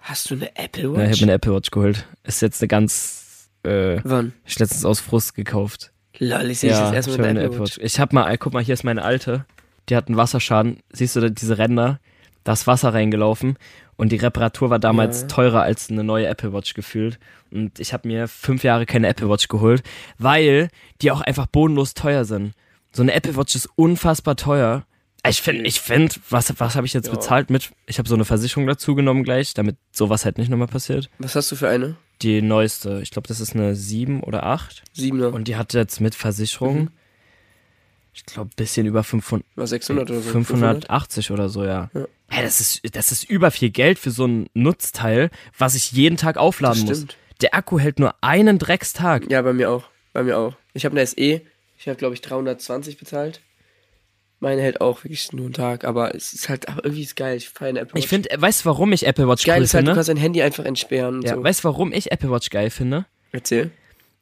Hast 0.00 0.30
du 0.30 0.34
eine 0.34 0.54
Apple 0.56 0.82
Ja, 0.84 0.88
ich 0.90 0.96
habe 0.98 1.08
Watch? 1.10 1.20
mir 1.20 1.24
eine 1.24 1.32
Apple 1.32 1.54
Watch 1.54 1.70
geholt. 1.70 2.06
Ist 2.22 2.42
jetzt 2.42 2.62
eine 2.62 2.68
ganz 2.68 3.27
äh, 3.68 4.00
Wann? 4.04 4.32
ich 4.44 4.58
letztens 4.58 4.84
aus 4.84 5.00
Frust 5.00 5.34
gekauft. 5.34 5.92
Lol, 6.18 6.50
ich 6.50 6.60
sehe 6.60 6.70
Ja, 6.70 6.86
das 6.86 6.92
erste 6.94 7.10
ich 7.12 7.18
Mal 7.18 7.28
habe 7.28 7.34
mit 7.34 7.44
Apple 7.44 7.60
Watch. 7.60 7.78
Ich 7.80 8.00
habe 8.00 8.14
mal, 8.14 8.36
guck 8.38 8.52
mal, 8.52 8.62
hier 8.62 8.74
ist 8.74 8.84
meine 8.84 9.02
alte. 9.04 9.44
Die 9.88 9.96
hat 9.96 10.08
einen 10.08 10.16
Wasserschaden. 10.16 10.78
Siehst 10.92 11.16
du 11.16 11.20
da 11.20 11.28
diese 11.28 11.58
Ränder? 11.58 12.00
Da 12.44 12.52
ist 12.54 12.66
Wasser 12.66 12.94
reingelaufen 12.94 13.56
und 13.96 14.10
die 14.10 14.16
Reparatur 14.16 14.70
war 14.70 14.78
damals 14.78 15.22
Ja. 15.22 15.26
teurer 15.28 15.62
als 15.62 15.90
eine 15.90 16.02
neue 16.02 16.26
Apple 16.26 16.52
Watch 16.52 16.74
gefühlt. 16.74 17.18
Und 17.50 17.78
ich 17.78 17.92
habe 17.92 18.08
mir 18.08 18.26
fünf 18.26 18.64
Jahre 18.64 18.86
keine 18.86 19.06
Apple 19.08 19.28
Watch 19.28 19.48
geholt, 19.48 19.82
weil 20.18 20.68
die 21.02 21.10
auch 21.10 21.20
einfach 21.20 21.46
bodenlos 21.46 21.94
teuer 21.94 22.24
sind. 22.24 22.52
So 22.92 23.02
eine 23.02 23.12
Apple 23.12 23.36
Watch 23.36 23.54
ist 23.54 23.68
unfassbar 23.76 24.36
teuer. 24.36 24.84
Ich 25.26 25.42
finde, 25.42 25.64
ich 25.64 25.80
finde, 25.80 26.14
was, 26.30 26.52
was 26.58 26.74
habe 26.74 26.86
ich 26.86 26.94
jetzt 26.94 27.08
Ja. 27.08 27.12
bezahlt 27.14 27.50
mit? 27.50 27.70
Ich 27.86 27.98
habe 27.98 28.08
so 28.08 28.14
eine 28.14 28.24
Versicherung 28.24 28.66
dazu 28.66 28.94
genommen 28.94 29.24
gleich, 29.24 29.52
damit 29.52 29.76
sowas 29.92 30.24
halt 30.24 30.38
nicht 30.38 30.48
nochmal 30.48 30.68
passiert. 30.68 31.10
Was 31.18 31.34
hast 31.34 31.52
du 31.52 31.56
für 31.56 31.68
eine? 31.68 31.96
Die 32.22 32.42
neueste, 32.42 33.00
ich 33.02 33.10
glaube, 33.10 33.28
das 33.28 33.40
ist 33.40 33.54
eine 33.54 33.74
7 33.76 34.22
oder 34.22 34.44
8. 34.44 34.82
Siebener. 34.92 35.32
Und 35.32 35.46
die 35.48 35.56
hat 35.56 35.72
jetzt 35.74 36.00
mit 36.00 36.14
Versicherung, 36.14 36.76
Mhm. 36.84 36.90
ich 38.14 38.24
glaube, 38.26 38.50
bisschen 38.56 38.86
über 38.86 39.04
500, 39.04 39.46
War 39.54 39.66
600 39.66 40.10
oder 40.10 40.20
so. 40.20 40.30
580 40.30 41.30
oder 41.30 41.48
so, 41.48 41.64
ja. 41.64 41.90
Ja. 41.94 42.06
Hey, 42.28 42.42
das, 42.44 42.60
ist, 42.60 42.80
das 42.96 43.12
ist 43.12 43.24
über 43.30 43.50
viel 43.50 43.70
Geld 43.70 43.98
für 43.98 44.10
so 44.10 44.26
ein 44.26 44.48
Nutzteil, 44.54 45.30
was 45.56 45.74
ich 45.74 45.92
jeden 45.92 46.16
Tag 46.16 46.36
aufladen 46.36 46.84
muss. 46.84 47.06
Der 47.40 47.54
Akku 47.54 47.78
hält 47.78 47.98
nur 48.00 48.14
einen 48.20 48.58
Dreckstag. 48.58 49.30
Ja, 49.30 49.40
bei 49.42 49.52
mir 49.52 49.70
auch. 49.70 49.84
Bei 50.12 50.24
mir 50.24 50.36
auch. 50.36 50.54
Ich 50.74 50.84
habe 50.84 50.96
eine 50.96 51.06
SE. 51.06 51.40
Ich 51.78 51.86
habe, 51.86 51.96
glaube 51.96 52.14
ich, 52.14 52.20
320 52.20 52.98
bezahlt. 52.98 53.40
Meine 54.40 54.62
hält 54.62 54.80
auch 54.80 55.02
wirklich 55.02 55.32
nur 55.32 55.46
einen 55.46 55.54
Tag, 55.54 55.84
aber 55.84 56.14
es 56.14 56.32
ist 56.32 56.48
halt, 56.48 56.66
irgendwie 56.68 57.02
ist 57.02 57.16
geil. 57.16 57.36
Ich 57.36 57.48
feiere 57.48 57.76
Apple 57.76 57.94
Watch. 57.94 58.04
Ich 58.04 58.08
finde, 58.08 58.28
weißt 58.36 58.60
du, 58.60 58.64
warum 58.66 58.92
ich 58.92 59.06
Apple 59.06 59.28
Watch 59.28 59.44
geil 59.44 59.58
cool 59.58 59.64
ist 59.64 59.74
halt, 59.74 59.82
du 59.82 59.86
finde? 59.86 59.94
kannst 59.96 60.08
dein 60.08 60.16
Handy 60.16 60.42
einfach 60.42 60.64
entsperren 60.64 61.16
und 61.16 61.24
ja, 61.24 61.34
so. 61.34 61.42
weißt 61.42 61.60
du, 61.60 61.64
warum 61.64 61.92
ich 61.92 62.12
Apple 62.12 62.30
Watch 62.30 62.50
geil 62.50 62.70
finde? 62.70 63.06
Erzähl. 63.32 63.70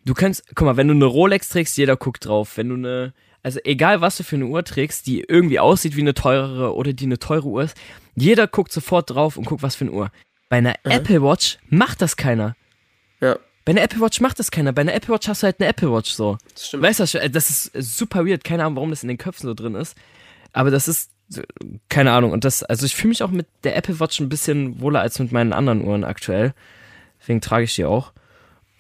Du 0.05 0.15
kannst, 0.15 0.45
guck 0.55 0.67
mal, 0.67 0.77
wenn 0.77 0.89
du 0.89 0.95
eine 0.95 1.05
Rolex 1.05 1.49
trägst, 1.49 1.77
jeder 1.77 1.97
guckt 1.97 2.25
drauf. 2.25 2.57
Wenn 2.57 2.69
du 2.69 2.77
eine, 2.77 3.13
also 3.43 3.61
egal 3.65 4.01
was 4.01 4.17
du 4.17 4.23
für 4.23 4.37
eine 4.37 4.47
Uhr 4.47 4.65
trägst, 4.65 5.07
die 5.07 5.21
irgendwie 5.21 5.59
aussieht 5.59 5.97
wie 5.97 6.01
eine 6.01 6.15
teurere 6.15 6.75
oder 6.75 6.93
die 6.93 7.05
eine 7.05 7.19
teure 7.19 7.49
Uhr 7.49 7.65
ist, 7.65 7.77
jeder 8.15 8.47
guckt 8.47 8.73
sofort 8.73 9.11
drauf 9.11 9.37
und 9.37 9.45
guckt, 9.45 9.63
was 9.63 9.77
für 9.77 9.85
eine 9.85 9.93
Uhr. 9.93 10.11
Bei 10.49 10.59
einer 10.59 10.77
Apple 10.85 11.23
Watch 11.23 11.59
macht 11.69 12.01
das 12.01 12.17
keiner. 12.17 12.57
Ja. 13.67 13.73
Bei 13.73 13.73
einer 13.73 13.83
Apple 13.83 14.01
Watch 14.01 14.21
macht 14.21 14.39
das 14.39 14.51
keiner. 14.51 14.73
Bei 14.73 14.83
einer 14.83 14.95
Apple 14.95 15.15
Watch 15.15 15.29
hast 15.29 15.43
du 15.43 15.47
halt 15.47 15.61
eine 15.61 15.69
Apple 15.69 15.93
Watch 15.93 16.11
so. 16.13 16.39
Das 16.55 16.69
stimmt. 16.69 16.83
Weißt 16.85 17.01
du, 17.01 17.31
das 17.31 17.51
ist 17.51 17.97
super 17.97 18.25
weird. 18.25 18.45
Keine 18.45 18.63
Ahnung, 18.65 18.77
warum 18.77 18.91
das 18.91 19.03
in 19.03 19.09
den 19.09 19.19
Köpfen 19.19 19.47
so 19.47 19.55
drin 19.55 19.75
ist. 19.75 19.97
Aber 20.53 20.71
das 20.71 20.89
ist, 20.89 21.11
keine 21.89 22.13
Ahnung. 22.13 22.31
Und 22.33 22.45
das, 22.45 22.63
also 22.63 22.87
ich 22.87 22.95
fühle 22.95 23.09
mich 23.09 23.23
auch 23.23 23.31
mit 23.31 23.47
der 23.65 23.77
Apple 23.77 23.99
Watch 24.01 24.21
ein 24.21 24.29
bisschen 24.29 24.81
wohler 24.81 25.01
als 25.01 25.19
mit 25.19 25.33
meinen 25.33 25.53
anderen 25.53 25.85
Uhren 25.85 26.05
aktuell. 26.05 26.55
Deswegen 27.21 27.41
trage 27.41 27.65
ich 27.65 27.75
die 27.75 27.85
auch. 27.85 28.13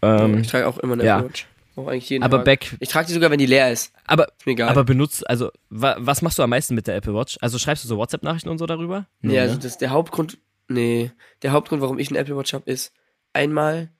Ähm, 0.02 0.38
ich 0.38 0.46
trage 0.46 0.66
auch 0.68 0.78
immer 0.78 0.92
eine 0.94 1.04
ja. 1.04 1.16
Apple 1.18 1.30
Watch. 1.30 1.46
Auch 1.76 1.88
eigentlich 1.88 2.08
jeden 2.08 2.24
aber 2.24 2.38
Tag. 2.38 2.44
back, 2.46 2.76
Ich 2.80 2.88
trage 2.88 3.06
die 3.08 3.12
sogar, 3.12 3.30
wenn 3.30 3.38
die 3.38 3.44
leer 3.46 3.70
ist. 3.70 3.92
aber, 4.06 4.28
Ist 4.38 4.46
mir 4.46 4.52
egal. 4.52 4.70
aber 4.70 4.84
benutzt, 4.84 5.28
also, 5.28 5.50
wa, 5.68 5.96
was 5.98 6.22
machst 6.22 6.38
du 6.38 6.42
am 6.42 6.48
meisten 6.48 6.74
mit 6.74 6.86
der 6.86 6.96
Apple 6.96 7.12
Watch? 7.14 7.36
Also 7.42 7.58
schreibst 7.58 7.84
du 7.84 7.88
so 7.88 7.98
WhatsApp-Nachrichten 7.98 8.48
und 8.48 8.56
so 8.56 8.64
darüber? 8.64 9.06
nee, 9.20 9.34
ne? 9.34 9.42
also 9.42 9.56
das, 9.56 9.76
der 9.76 9.90
Hauptgrund, 9.90 10.38
nee, 10.68 11.10
der 11.42 11.52
Hauptgrund, 11.52 11.82
warum 11.82 11.98
ich 11.98 12.08
eine 12.08 12.18
Apple 12.18 12.34
Watch 12.36 12.54
habe, 12.54 12.70
ist 12.70 12.94
einmal, 13.34 13.90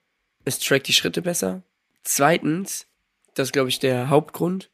es 0.47 0.59
trackt 0.59 0.87
die 0.87 0.93
Schritte 0.93 1.21
besser. 1.21 1.63
Zweitens, 2.03 2.87
das 3.35 3.49
ist 3.49 3.53
glaube 3.53 3.69
ich 3.69 3.79
der 3.79 4.09
Hauptgrund, 4.09 4.71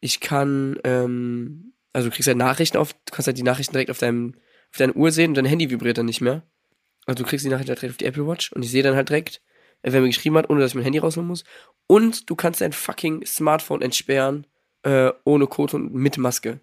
ich 0.00 0.20
kann, 0.20 0.78
ähm, 0.84 1.72
also 1.92 2.08
du 2.08 2.14
kriegst 2.14 2.26
halt 2.26 2.38
Nachrichten 2.38 2.78
auf, 2.78 2.92
du 2.92 3.12
kannst 3.12 3.26
halt 3.26 3.36
die 3.36 3.42
Nachrichten 3.42 3.72
direkt 3.72 3.90
auf 3.90 3.98
deinem, 3.98 4.34
auf 4.70 4.78
deiner 4.78 4.96
Uhr 4.96 5.12
sehen 5.12 5.30
und 5.30 5.34
dein 5.34 5.44
Handy 5.44 5.70
vibriert 5.70 5.98
dann 5.98 6.06
nicht 6.06 6.20
mehr. 6.20 6.42
Also 7.06 7.22
du 7.22 7.28
kriegst 7.28 7.44
die 7.44 7.50
Nachrichten 7.50 7.70
halt 7.70 7.82
direkt 7.82 7.94
auf 7.94 7.98
die 7.98 8.06
Apple 8.06 8.26
Watch 8.26 8.52
und 8.52 8.64
ich 8.64 8.70
sehe 8.70 8.82
dann 8.82 8.94
halt 8.94 9.08
direkt, 9.08 9.42
wer 9.82 10.00
mir 10.00 10.06
geschrieben 10.06 10.36
hat, 10.36 10.48
ohne 10.48 10.60
dass 10.60 10.70
ich 10.70 10.74
mein 10.74 10.84
Handy 10.84 10.98
rausholen 10.98 11.28
muss. 11.28 11.44
Und 11.86 12.30
du 12.30 12.36
kannst 12.36 12.60
dein 12.60 12.72
fucking 12.72 13.26
Smartphone 13.26 13.82
entsperren, 13.82 14.46
äh, 14.82 15.10
ohne 15.24 15.46
Code 15.46 15.76
und 15.76 15.94
mit 15.94 16.16
Maske. 16.18 16.60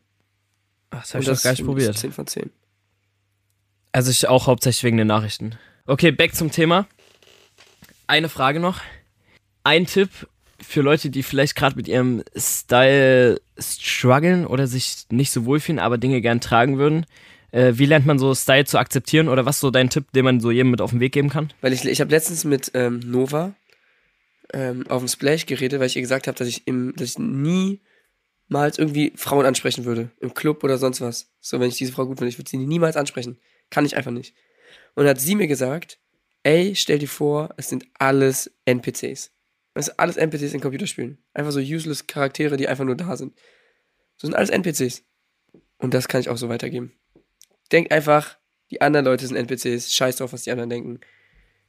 Ach, 0.89 1.01
das 1.01 1.13
habe 1.13 1.23
ich 1.23 1.29
noch 1.29 1.41
gar 1.41 1.51
nicht 1.51 1.65
probiert. 1.65 1.97
10 1.97 2.11
von 2.11 2.27
10. 2.27 2.49
Also 3.91 4.11
ich 4.11 4.27
auch 4.27 4.47
hauptsächlich 4.47 4.83
wegen 4.83 4.97
den 4.97 5.07
Nachrichten. 5.07 5.57
Okay, 5.85 6.11
back 6.11 6.33
zum 6.33 6.51
Thema. 6.51 6.87
Eine 8.07 8.29
Frage 8.29 8.61
noch. 8.61 8.81
Ein 9.63 9.85
Tipp 9.85 10.09
für 10.61 10.81
Leute, 10.81 11.09
die 11.09 11.23
vielleicht 11.23 11.55
gerade 11.55 11.75
mit 11.75 11.89
ihrem 11.89 12.23
Style 12.35 13.41
strugglen 13.59 14.47
oder 14.47 14.65
sich 14.65 15.05
nicht 15.11 15.31
so 15.31 15.45
wohlfühlen, 15.45 15.79
aber 15.79 15.97
Dinge 15.97 16.21
gern 16.21 16.39
tragen 16.39 16.77
würden. 16.77 17.05
Äh, 17.51 17.73
wie 17.75 17.85
lernt 17.85 18.05
man 18.05 18.17
so 18.17 18.33
Style 18.33 18.65
zu 18.65 18.77
akzeptieren 18.77 19.27
oder 19.27 19.45
was 19.45 19.57
ist 19.57 19.61
so 19.61 19.71
dein 19.71 19.89
Tipp, 19.89 20.11
den 20.13 20.25
man 20.25 20.39
so 20.39 20.51
jedem 20.51 20.71
mit 20.71 20.81
auf 20.81 20.91
den 20.91 21.01
Weg 21.01 21.11
geben 21.11 21.29
kann? 21.29 21.51
Weil 21.61 21.73
ich, 21.73 21.83
ich 21.85 21.99
habe 21.99 22.11
letztens 22.11 22.45
mit 22.45 22.71
ähm, 22.73 22.99
Nova 23.05 23.53
ähm, 24.53 24.85
auf 24.87 25.01
dem 25.01 25.09
Splash 25.09 25.45
geredet, 25.45 25.79
weil 25.79 25.87
ich 25.87 25.95
ihr 25.97 26.01
gesagt 26.01 26.27
habe, 26.27 26.37
dass 26.37 26.47
ich 26.47 26.63
dass 26.65 27.09
ich 27.09 27.19
niemals 27.19 28.77
irgendwie 28.77 29.11
Frauen 29.15 29.45
ansprechen 29.45 29.83
würde. 29.83 30.11
Im 30.21 30.33
Club 30.33 30.63
oder 30.63 30.77
sonst 30.77 31.01
was. 31.01 31.29
So, 31.41 31.59
wenn 31.59 31.69
ich 31.69 31.77
diese 31.77 31.91
Frau 31.91 32.05
gut 32.05 32.19
finde, 32.19 32.29
ich 32.29 32.37
würde 32.37 32.49
sie 32.49 32.57
niemals 32.57 32.95
ansprechen. 32.95 33.37
Kann 33.69 33.85
ich 33.85 33.97
einfach 33.97 34.11
nicht. 34.11 34.33
Und 34.95 35.07
hat 35.07 35.19
sie 35.19 35.35
mir 35.35 35.47
gesagt, 35.47 35.99
ey, 36.43 36.75
stell 36.75 36.99
dir 36.99 37.07
vor, 37.07 37.53
es 37.57 37.69
sind 37.69 37.85
alles 37.99 38.51
NPCs. 38.65 39.31
Es 39.73 39.85
sind 39.85 39.99
alles 39.99 40.17
NPCs 40.17 40.53
in 40.53 40.61
Computerspielen. 40.61 41.17
Einfach 41.33 41.51
so 41.51 41.59
useless 41.59 42.07
Charaktere, 42.07 42.57
die 42.57 42.67
einfach 42.67 42.85
nur 42.85 42.95
da 42.95 43.15
sind. 43.15 43.35
Das 44.17 44.27
sind 44.27 44.33
alles 44.33 44.49
NPCs. 44.49 45.03
Und 45.77 45.93
das 45.93 46.07
kann 46.07 46.21
ich 46.21 46.29
auch 46.29 46.37
so 46.37 46.49
weitergeben. 46.49 46.93
Denkt 47.71 47.91
einfach, 47.91 48.37
die 48.71 48.81
anderen 48.81 49.05
Leute 49.05 49.27
sind 49.27 49.37
NPCs, 49.37 49.93
scheiß 49.93 50.17
drauf, 50.17 50.33
was 50.33 50.43
die 50.43 50.51
anderen 50.51 50.69
denken. 50.69 50.99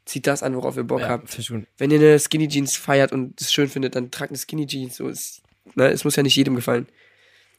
Zieht 0.04 0.26
das 0.26 0.42
an, 0.42 0.57
worauf 0.57 0.76
ihr 0.76 0.85
Bock 0.85 1.02
habt. 1.02 1.38
ich 1.38 1.48
gut. 1.48 1.66
Wenn 1.76 1.90
ihr 1.90 1.98
eine 1.98 2.18
Skinny 2.18 2.48
Jeans 2.48 2.76
feiert 2.76 3.12
und 3.12 3.38
es 3.40 3.52
schön 3.52 3.68
findet, 3.68 3.94
dann 3.94 4.11
tragt 4.11 4.31
eine 4.31 4.38
Skinny 4.38 4.66
Jeans. 4.66 4.96
So 4.96 5.09
ist, 5.09 5.42
ne, 5.74 5.88
es 5.90 6.04
muss 6.04 6.16
ja 6.16 6.22
nicht 6.22 6.37
jedem 6.37 6.57
gefallen. 6.57 6.88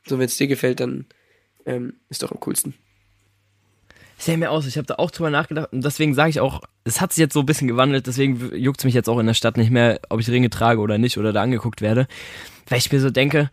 So, 0.07 0.17
wenn 0.17 0.25
es 0.25 0.37
dir 0.37 0.47
gefällt, 0.47 0.79
dann 0.79 1.05
ähm, 1.65 1.99
ist 2.09 2.23
doch 2.23 2.31
am 2.31 2.39
coolsten. 2.39 2.73
Sähe 4.19 4.37
mir 4.37 4.51
aus, 4.51 4.67
ich 4.67 4.77
habe 4.77 4.85
da 4.85 4.95
auch 4.95 5.11
drüber 5.11 5.29
nachgedacht 5.29 5.71
und 5.71 5.83
deswegen 5.83 6.13
sage 6.13 6.29
ich 6.29 6.39
auch, 6.41 6.61
es 6.83 6.99
hat 6.99 7.13
sich 7.13 7.21
jetzt 7.21 7.33
so 7.33 7.39
ein 7.39 7.45
bisschen 7.45 7.69
gewandelt, 7.69 8.05
deswegen 8.05 8.53
juckt 8.53 8.81
es 8.81 8.85
mich 8.85 8.93
jetzt 8.93 9.07
auch 9.07 9.17
in 9.17 9.27
der 9.27 9.33
Stadt 9.33 9.55
nicht 9.55 9.71
mehr, 9.71 9.99
ob 10.09 10.19
ich 10.19 10.29
Ringe 10.29 10.49
trage 10.49 10.81
oder 10.81 10.97
nicht 10.97 11.17
oder 11.17 11.31
da 11.31 11.41
angeguckt 11.41 11.81
werde. 11.81 12.05
Weil 12.67 12.79
ich 12.79 12.91
mir 12.91 12.99
so 12.99 13.09
denke, 13.09 13.49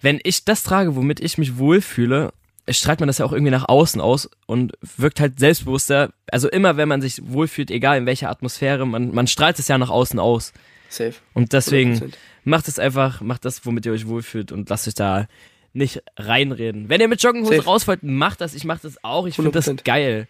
wenn 0.00 0.18
ich 0.24 0.44
das 0.44 0.64
trage, 0.64 0.96
womit 0.96 1.20
ich 1.20 1.38
mich 1.38 1.58
wohlfühle, 1.58 2.32
strahlt 2.68 3.00
man 3.00 3.06
das 3.06 3.18
ja 3.18 3.24
auch 3.24 3.32
irgendwie 3.32 3.52
nach 3.52 3.68
außen 3.68 4.00
aus 4.00 4.28
und 4.46 4.72
wirkt 4.96 5.20
halt 5.20 5.38
selbstbewusster. 5.38 6.12
Also 6.30 6.48
immer, 6.48 6.76
wenn 6.76 6.88
man 6.88 7.00
sich 7.00 7.20
wohlfühlt, 7.24 7.70
egal 7.70 7.98
in 7.98 8.06
welcher 8.06 8.30
Atmosphäre, 8.30 8.86
man, 8.86 9.14
man 9.14 9.26
strahlt 9.26 9.58
es 9.58 9.68
ja 9.68 9.78
nach 9.78 9.90
außen 9.90 10.18
aus. 10.18 10.52
Safe. 10.88 11.14
Und 11.34 11.52
deswegen 11.52 11.94
100%. 11.94 12.12
macht 12.44 12.68
es 12.68 12.78
einfach, 12.78 13.20
macht 13.20 13.44
das, 13.44 13.64
womit 13.64 13.86
ihr 13.86 13.92
euch 13.92 14.08
wohlfühlt 14.08 14.50
und 14.52 14.68
lasst 14.68 14.88
euch 14.88 14.94
da 14.94 15.28
nicht 15.72 16.02
reinreden. 16.16 16.88
Wenn 16.88 17.00
ihr 17.00 17.08
mit 17.08 17.22
Jogginghose 17.22 17.56
Safe. 17.56 17.66
raus 17.66 17.88
wollt, 17.88 18.02
macht 18.02 18.40
das. 18.40 18.54
Ich 18.54 18.64
mach 18.64 18.80
das 18.80 19.02
auch. 19.04 19.26
Ich 19.26 19.36
finde 19.36 19.50
das 19.52 19.68
100%. 19.68 19.84
geil. 19.84 20.28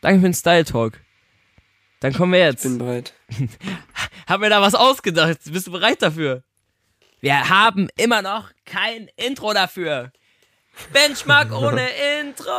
Danke 0.00 0.20
für 0.20 0.26
den 0.28 0.34
Style 0.34 0.64
Talk. 0.64 1.00
Dann 2.00 2.12
kommen 2.12 2.32
wir 2.32 2.40
jetzt. 2.40 2.62
Bin 2.62 2.78
bereit. 2.78 3.14
Haben 4.28 4.42
wir 4.42 4.50
da 4.50 4.60
was 4.60 4.74
ausgedacht? 4.74 5.38
Bist 5.46 5.66
du 5.66 5.72
bereit 5.72 6.02
dafür? 6.02 6.42
Wir 7.20 7.48
haben 7.48 7.88
immer 7.96 8.22
noch 8.22 8.50
kein 8.64 9.08
Intro 9.16 9.52
dafür. 9.54 10.12
Benchmark 10.92 11.50
ohne 11.58 11.88
Intro. 12.20 12.52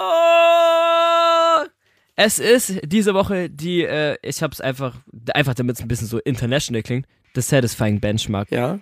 Es 2.15 2.39
ist 2.39 2.79
diese 2.83 3.13
Woche 3.13 3.49
die, 3.49 3.83
äh, 3.83 4.17
ich 4.23 4.41
hab's 4.41 4.59
einfach, 4.59 4.95
einfach 5.33 5.53
damit 5.53 5.75
es 5.75 5.81
ein 5.83 5.87
bisschen 5.87 6.07
so 6.07 6.17
international 6.19 6.81
klingt, 6.81 7.05
The 7.35 7.41
Satisfying 7.41 7.99
Benchmark. 7.99 8.51
Ja? 8.51 8.79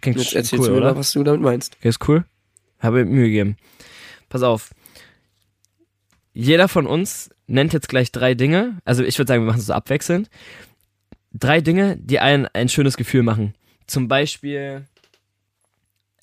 Klingt 0.00 0.18
Jetzt 0.18 0.34
erzählst 0.34 0.54
cool, 0.54 0.68
du 0.68 0.72
mir 0.72 0.78
oder? 0.78 0.92
mal, 0.94 0.96
was 1.00 1.12
du 1.12 1.22
damit 1.22 1.42
meinst. 1.42 1.76
Okay, 1.78 1.88
ist 1.88 2.08
cool. 2.08 2.24
Habe 2.80 3.04
mir 3.04 3.10
Mühe 3.10 3.26
gegeben. 3.26 3.56
Pass 4.28 4.42
auf. 4.42 4.70
Jeder 6.32 6.68
von 6.68 6.86
uns 6.86 7.30
nennt 7.46 7.72
jetzt 7.72 7.88
gleich 7.88 8.12
drei 8.12 8.34
Dinge. 8.34 8.80
Also 8.84 9.02
ich 9.02 9.18
würde 9.18 9.28
sagen, 9.28 9.42
wir 9.42 9.46
machen 9.46 9.60
es 9.60 9.66
so 9.66 9.72
abwechselnd. 9.72 10.30
Drei 11.32 11.60
Dinge, 11.60 11.96
die 11.96 12.20
einen 12.20 12.46
ein 12.46 12.68
schönes 12.68 12.96
Gefühl 12.96 13.22
machen. 13.22 13.54
Zum 13.86 14.08
Beispiel 14.08 14.86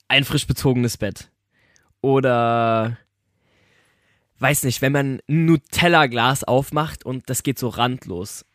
ein 0.07 0.23
frisch 0.23 0.47
bezogenes 0.47 0.97
Bett. 0.97 1.29
Oder 2.01 2.97
weiß 4.39 4.63
nicht, 4.63 4.81
wenn 4.81 4.91
man 4.91 5.21
ein 5.27 5.45
Nutella-Glas 5.45 6.43
aufmacht 6.43 7.05
und 7.05 7.29
das 7.29 7.43
geht 7.43 7.59
so 7.59 7.69
randlos. 7.69 8.45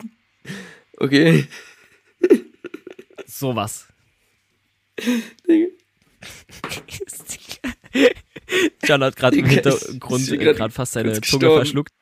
Okay. 0.97 1.47
Sowas. 3.27 3.89
John 8.85 9.03
hat 9.03 9.17
gerade 9.17 9.37
im 9.37 9.47
Hintergrund 9.47 10.27
gerade 10.29 10.73
fast 10.73 10.93
seine 10.93 11.13
Zunge 11.13 11.21
gestorben. 11.21 11.57
verschluckt. 11.57 11.93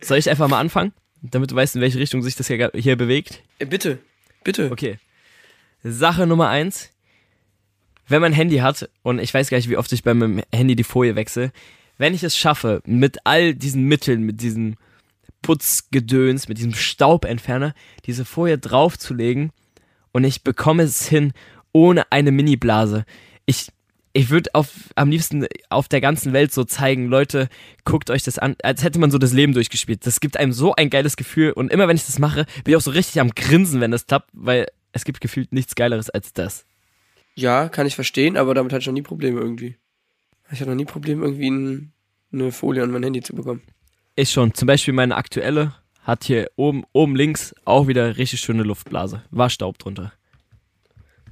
Soll 0.00 0.18
ich 0.18 0.28
einfach 0.28 0.48
mal 0.48 0.60
anfangen? 0.60 0.92
Damit 1.22 1.50
du 1.50 1.54
weißt, 1.54 1.76
in 1.76 1.80
welche 1.80 1.98
Richtung 1.98 2.22
sich 2.22 2.36
das 2.36 2.48
hier, 2.48 2.70
hier 2.74 2.96
bewegt? 2.96 3.42
Äh, 3.58 3.66
bitte. 3.66 3.98
Bitte. 4.42 4.70
Okay. 4.70 4.98
Sache 5.82 6.26
Nummer 6.26 6.48
eins. 6.48 6.90
Wenn 8.06 8.20
man 8.20 8.32
ein 8.32 8.36
Handy 8.36 8.58
hat, 8.58 8.90
und 9.02 9.18
ich 9.18 9.32
weiß 9.32 9.48
gar 9.48 9.56
nicht, 9.56 9.70
wie 9.70 9.78
oft 9.78 9.90
ich 9.92 10.02
bei 10.02 10.12
meinem 10.12 10.42
Handy 10.52 10.76
die 10.76 10.84
Folie 10.84 11.16
wechsle, 11.16 11.52
wenn 11.96 12.12
ich 12.12 12.22
es 12.22 12.36
schaffe, 12.36 12.82
mit 12.84 13.18
all 13.24 13.54
diesen 13.54 13.84
Mitteln, 13.84 14.22
mit 14.22 14.42
diesem 14.42 14.76
Putzgedöns, 15.40 16.48
mit 16.48 16.58
diesem 16.58 16.74
Staubentferner, 16.74 17.74
diese 18.04 18.24
Folie 18.24 18.58
draufzulegen 18.58 19.52
und 20.12 20.24
ich 20.24 20.42
bekomme 20.42 20.82
es 20.82 21.06
hin 21.06 21.32
ohne 21.72 22.10
eine 22.12 22.30
Mini-Blase. 22.30 23.04
Ich, 23.46 23.68
ich 24.14 24.30
würde 24.30 24.50
auf, 24.54 24.68
am 24.94 25.10
liebsten 25.10 25.46
auf 25.68 25.88
der 25.88 26.00
ganzen 26.00 26.32
Welt 26.32 26.52
so 26.52 26.64
zeigen, 26.64 27.08
Leute, 27.08 27.48
guckt 27.84 28.10
euch 28.10 28.22
das 28.22 28.38
an, 28.38 28.56
als 28.62 28.84
hätte 28.84 29.00
man 29.00 29.10
so 29.10 29.18
das 29.18 29.32
Leben 29.32 29.52
durchgespielt. 29.52 30.06
Das 30.06 30.20
gibt 30.20 30.36
einem 30.38 30.52
so 30.52 30.74
ein 30.74 30.88
geiles 30.88 31.16
Gefühl 31.16 31.52
und 31.52 31.72
immer 31.72 31.88
wenn 31.88 31.96
ich 31.96 32.06
das 32.06 32.20
mache, 32.20 32.46
bin 32.62 32.72
ich 32.72 32.76
auch 32.76 32.80
so 32.80 32.92
richtig 32.92 33.20
am 33.20 33.30
Grinsen, 33.30 33.80
wenn 33.80 33.90
das 33.90 34.06
klappt, 34.06 34.30
weil 34.32 34.68
es 34.92 35.04
gibt 35.04 35.20
gefühlt 35.20 35.52
nichts 35.52 35.74
Geileres 35.74 36.10
als 36.10 36.32
das. 36.32 36.64
Ja, 37.34 37.68
kann 37.68 37.88
ich 37.88 37.96
verstehen, 37.96 38.36
aber 38.36 38.54
damit 38.54 38.72
hatte 38.72 38.82
ich 38.82 38.86
noch 38.86 38.94
nie 38.94 39.02
Probleme 39.02 39.40
irgendwie. 39.40 39.76
Ich 40.52 40.60
hatte 40.60 40.70
noch 40.70 40.76
nie 40.76 40.84
Probleme, 40.84 41.24
irgendwie 41.24 41.50
ein, 41.50 41.92
eine 42.32 42.52
Folie 42.52 42.84
an 42.84 42.92
mein 42.92 43.02
Handy 43.02 43.20
zu 43.20 43.34
bekommen. 43.34 43.62
Ich 44.14 44.30
schon. 44.30 44.54
Zum 44.54 44.66
Beispiel 44.66 44.94
meine 44.94 45.16
aktuelle 45.16 45.74
hat 46.02 46.22
hier 46.22 46.48
oben, 46.54 46.84
oben 46.92 47.16
links 47.16 47.52
auch 47.64 47.88
wieder 47.88 48.16
richtig 48.16 48.40
schöne 48.40 48.62
Luftblase. 48.62 49.24
War 49.32 49.50
Staub 49.50 49.78
drunter. 49.78 50.12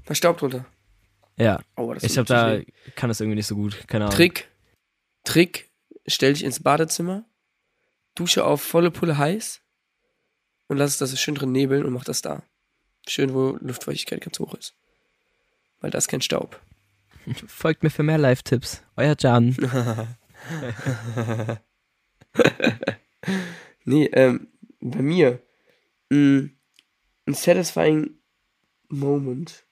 War 0.07 0.17
Staub 0.17 0.39
drunter. 0.39 0.67
Ja. 1.37 1.61
Oh, 1.77 1.93
das 1.95 2.03
Ich 2.03 2.19
hab 2.19 2.27
da, 2.27 2.59
weh. 2.59 2.65
kann 2.95 3.09
das 3.09 3.21
irgendwie 3.21 3.37
nicht 3.37 3.47
so 3.47 3.57
gut. 3.57 3.87
Keine 3.89 4.05
Ahnung. 4.05 4.17
Trick. 4.17 4.49
Trick. 5.25 5.71
Stell 6.07 6.33
dich 6.33 6.45
ins 6.45 6.61
Badezimmer, 6.61 7.25
dusche 8.17 8.45
auf 8.45 8.61
volle 8.61 8.91
Pulle 8.91 9.19
heiß 9.19 9.61
und 10.67 10.77
lass 10.77 10.91
es 10.93 10.99
das 10.99 11.21
schön 11.21 11.37
drin 11.37 11.53
nebeln 11.53 11.85
und 11.85 11.93
mach 11.93 12.05
das 12.05 12.23
da. 12.23 12.43
Schön, 13.07 13.33
wo 13.35 13.57
Luftfeuchtigkeit 13.61 14.21
ganz 14.21 14.39
hoch 14.41 14.55
ist. 14.55 14.75
Weil 15.81 15.91
da 15.91 15.99
ist 15.99 16.09
kein 16.09 16.23
Staub. 16.23 16.61
Folgt 17.47 17.85
mir 17.85 17.91
für 17.91 18.03
mehr 18.03 18.19
Live-Tipps. 18.19 18.83
Euer 18.97 19.15
Jan. 19.19 19.57
Nee, 23.85 24.07
ähm, 24.13 24.49
bei 24.81 25.03
mir. 25.03 25.43
Mh, 26.11 26.51
ein 27.27 27.35
satisfying 27.35 28.19
Moment. 28.89 29.65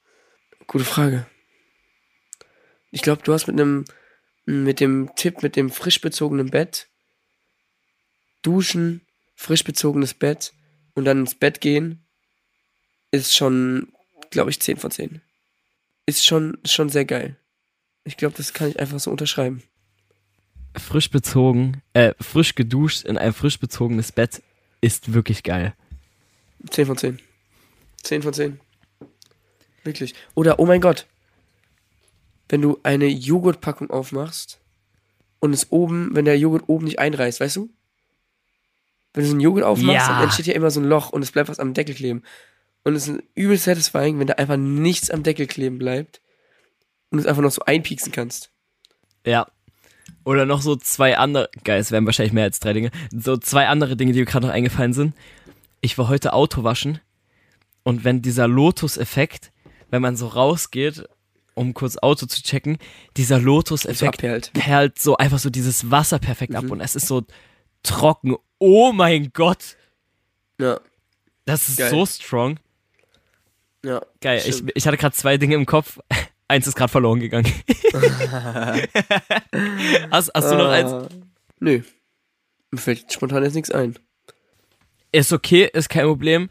Gute 0.66 0.84
Frage. 0.84 1.26
Ich 2.90 3.02
glaube, 3.02 3.22
du 3.22 3.32
hast 3.32 3.46
mit 3.46 3.58
einem, 3.60 3.84
mit 4.46 4.80
dem 4.80 5.10
Tipp, 5.16 5.42
mit 5.42 5.56
dem 5.56 5.70
frisch 5.70 6.00
bezogenen 6.00 6.50
Bett, 6.50 6.88
duschen, 8.42 9.02
frisch 9.36 9.64
bezogenes 9.64 10.14
Bett 10.14 10.52
und 10.94 11.04
dann 11.04 11.20
ins 11.20 11.34
Bett 11.34 11.60
gehen, 11.60 12.04
ist 13.10 13.34
schon, 13.34 13.92
glaube 14.30 14.50
ich, 14.50 14.60
10 14.60 14.76
von 14.76 14.90
10. 14.90 15.20
Ist 16.06 16.24
schon, 16.24 16.58
schon 16.64 16.88
sehr 16.88 17.04
geil. 17.04 17.36
Ich 18.04 18.16
glaube, 18.16 18.36
das 18.36 18.52
kann 18.52 18.70
ich 18.70 18.80
einfach 18.80 18.98
so 18.98 19.10
unterschreiben. 19.10 19.62
Frisch 20.76 21.10
bezogen, 21.10 21.82
äh, 21.92 22.14
frisch 22.20 22.54
geduscht 22.54 23.04
in 23.04 23.18
ein 23.18 23.32
frisch 23.32 23.58
bezogenes 23.58 24.12
Bett 24.12 24.42
ist 24.80 25.12
wirklich 25.12 25.42
geil. 25.42 25.74
10 26.70 26.86
von 26.86 26.96
10. 26.96 27.20
10 28.02 28.22
von 28.22 28.32
10. 28.32 28.60
Wirklich. 29.84 30.14
Oder, 30.34 30.58
oh 30.58 30.66
mein 30.66 30.80
Gott. 30.80 31.06
Wenn 32.50 32.60
du 32.62 32.78
eine 32.82 33.06
Joghurtpackung 33.06 33.90
aufmachst 33.90 34.60
und 35.38 35.52
es 35.52 35.70
oben, 35.70 36.10
wenn 36.14 36.24
der 36.24 36.36
Joghurt 36.38 36.64
oben 36.66 36.84
nicht 36.84 36.98
einreißt, 36.98 37.40
weißt 37.40 37.56
du? 37.56 37.70
Wenn 39.14 39.22
du 39.22 39.28
so 39.28 39.34
einen 39.34 39.40
Joghurt 39.40 39.64
aufmachst, 39.64 40.08
Ja. 40.08 40.14
dann 40.14 40.24
entsteht 40.24 40.46
ja 40.46 40.54
immer 40.54 40.70
so 40.70 40.80
ein 40.80 40.86
Loch 40.86 41.10
und 41.10 41.22
es 41.22 41.30
bleibt 41.32 41.48
was 41.48 41.60
am 41.60 41.74
Deckel 41.74 41.94
kleben. 41.94 42.22
Und 42.82 42.94
es 42.96 43.08
ist 43.08 43.22
übel 43.34 43.56
satisfying, 43.56 44.18
wenn 44.18 44.26
da 44.26 44.34
einfach 44.34 44.56
nichts 44.56 45.10
am 45.10 45.22
Deckel 45.22 45.46
kleben 45.46 45.78
bleibt 45.78 46.20
und 47.10 47.20
es 47.20 47.26
einfach 47.26 47.42
noch 47.42 47.50
so 47.52 47.62
einpieksen 47.64 48.12
kannst. 48.12 48.50
Ja. 49.24 49.46
Oder 50.24 50.44
noch 50.44 50.60
so 50.60 50.74
zwei 50.76 51.16
andere, 51.18 51.48
geil, 51.64 51.80
es 51.80 51.92
wären 51.92 52.04
wahrscheinlich 52.04 52.32
mehr 52.32 52.44
als 52.44 52.58
drei 52.60 52.72
Dinge, 52.72 52.90
so 53.10 53.36
zwei 53.36 53.68
andere 53.68 53.96
Dinge, 53.96 54.12
die 54.12 54.18
mir 54.18 54.24
gerade 54.26 54.46
noch 54.46 54.52
eingefallen 54.52 54.92
sind. 54.92 55.14
Ich 55.80 55.96
war 55.98 56.08
heute 56.08 56.32
Auto 56.32 56.64
waschen 56.64 57.00
und 57.84 58.02
wenn 58.04 58.22
dieser 58.22 58.48
Lotus-Effekt, 58.48 59.52
wenn 59.90 60.02
man 60.02 60.16
so 60.16 60.26
rausgeht, 60.26 61.08
um 61.60 61.74
kurz 61.74 61.96
Auto 61.98 62.26
zu 62.26 62.42
checken, 62.42 62.78
dieser 63.16 63.38
So 63.38 63.44
Lotus-Effekt 63.44 64.14
abperlt. 64.14 64.52
perlt 64.54 64.98
so 64.98 65.16
einfach 65.16 65.38
so 65.38 65.50
dieses 65.50 65.90
Wasser 65.90 66.18
perfekt 66.18 66.54
ab 66.54 66.64
Mhm. 66.64 66.70
und 66.72 66.80
es 66.80 66.96
ist 66.96 67.06
so 67.06 67.22
trocken. 67.82 68.36
Oh 68.58 68.92
mein 68.92 69.30
Gott, 69.32 69.76
Ja, 70.58 70.80
das 71.44 71.68
ist 71.68 71.78
Geil. 71.78 71.90
so 71.90 72.04
strong. 72.06 72.58
ja. 73.84 74.00
Geil, 74.20 74.42
ich, 74.46 74.62
ich 74.74 74.86
hatte 74.86 74.96
gerade 74.96 75.14
zwei 75.14 75.36
Dinge 75.38 75.54
im 75.54 75.66
Kopf. 75.66 75.98
Eins 76.48 76.66
ist 76.66 76.74
gerade 76.76 76.90
verloren 76.90 77.20
gegangen. 77.20 77.46
hast, 80.10 80.30
hast 80.34 80.50
du 80.50 80.56
noch 80.56 80.68
eins? 80.70 80.90
Ah, 80.92 81.08
Nö. 81.60 81.82
Mir 82.72 82.78
fällt 82.78 83.12
spontan 83.12 83.44
jetzt 83.44 83.54
nichts 83.54 83.70
ein. 83.70 83.96
Ist 85.12 85.32
okay, 85.32 85.68
ist 85.72 85.88
kein 85.88 86.06
Problem. 86.06 86.48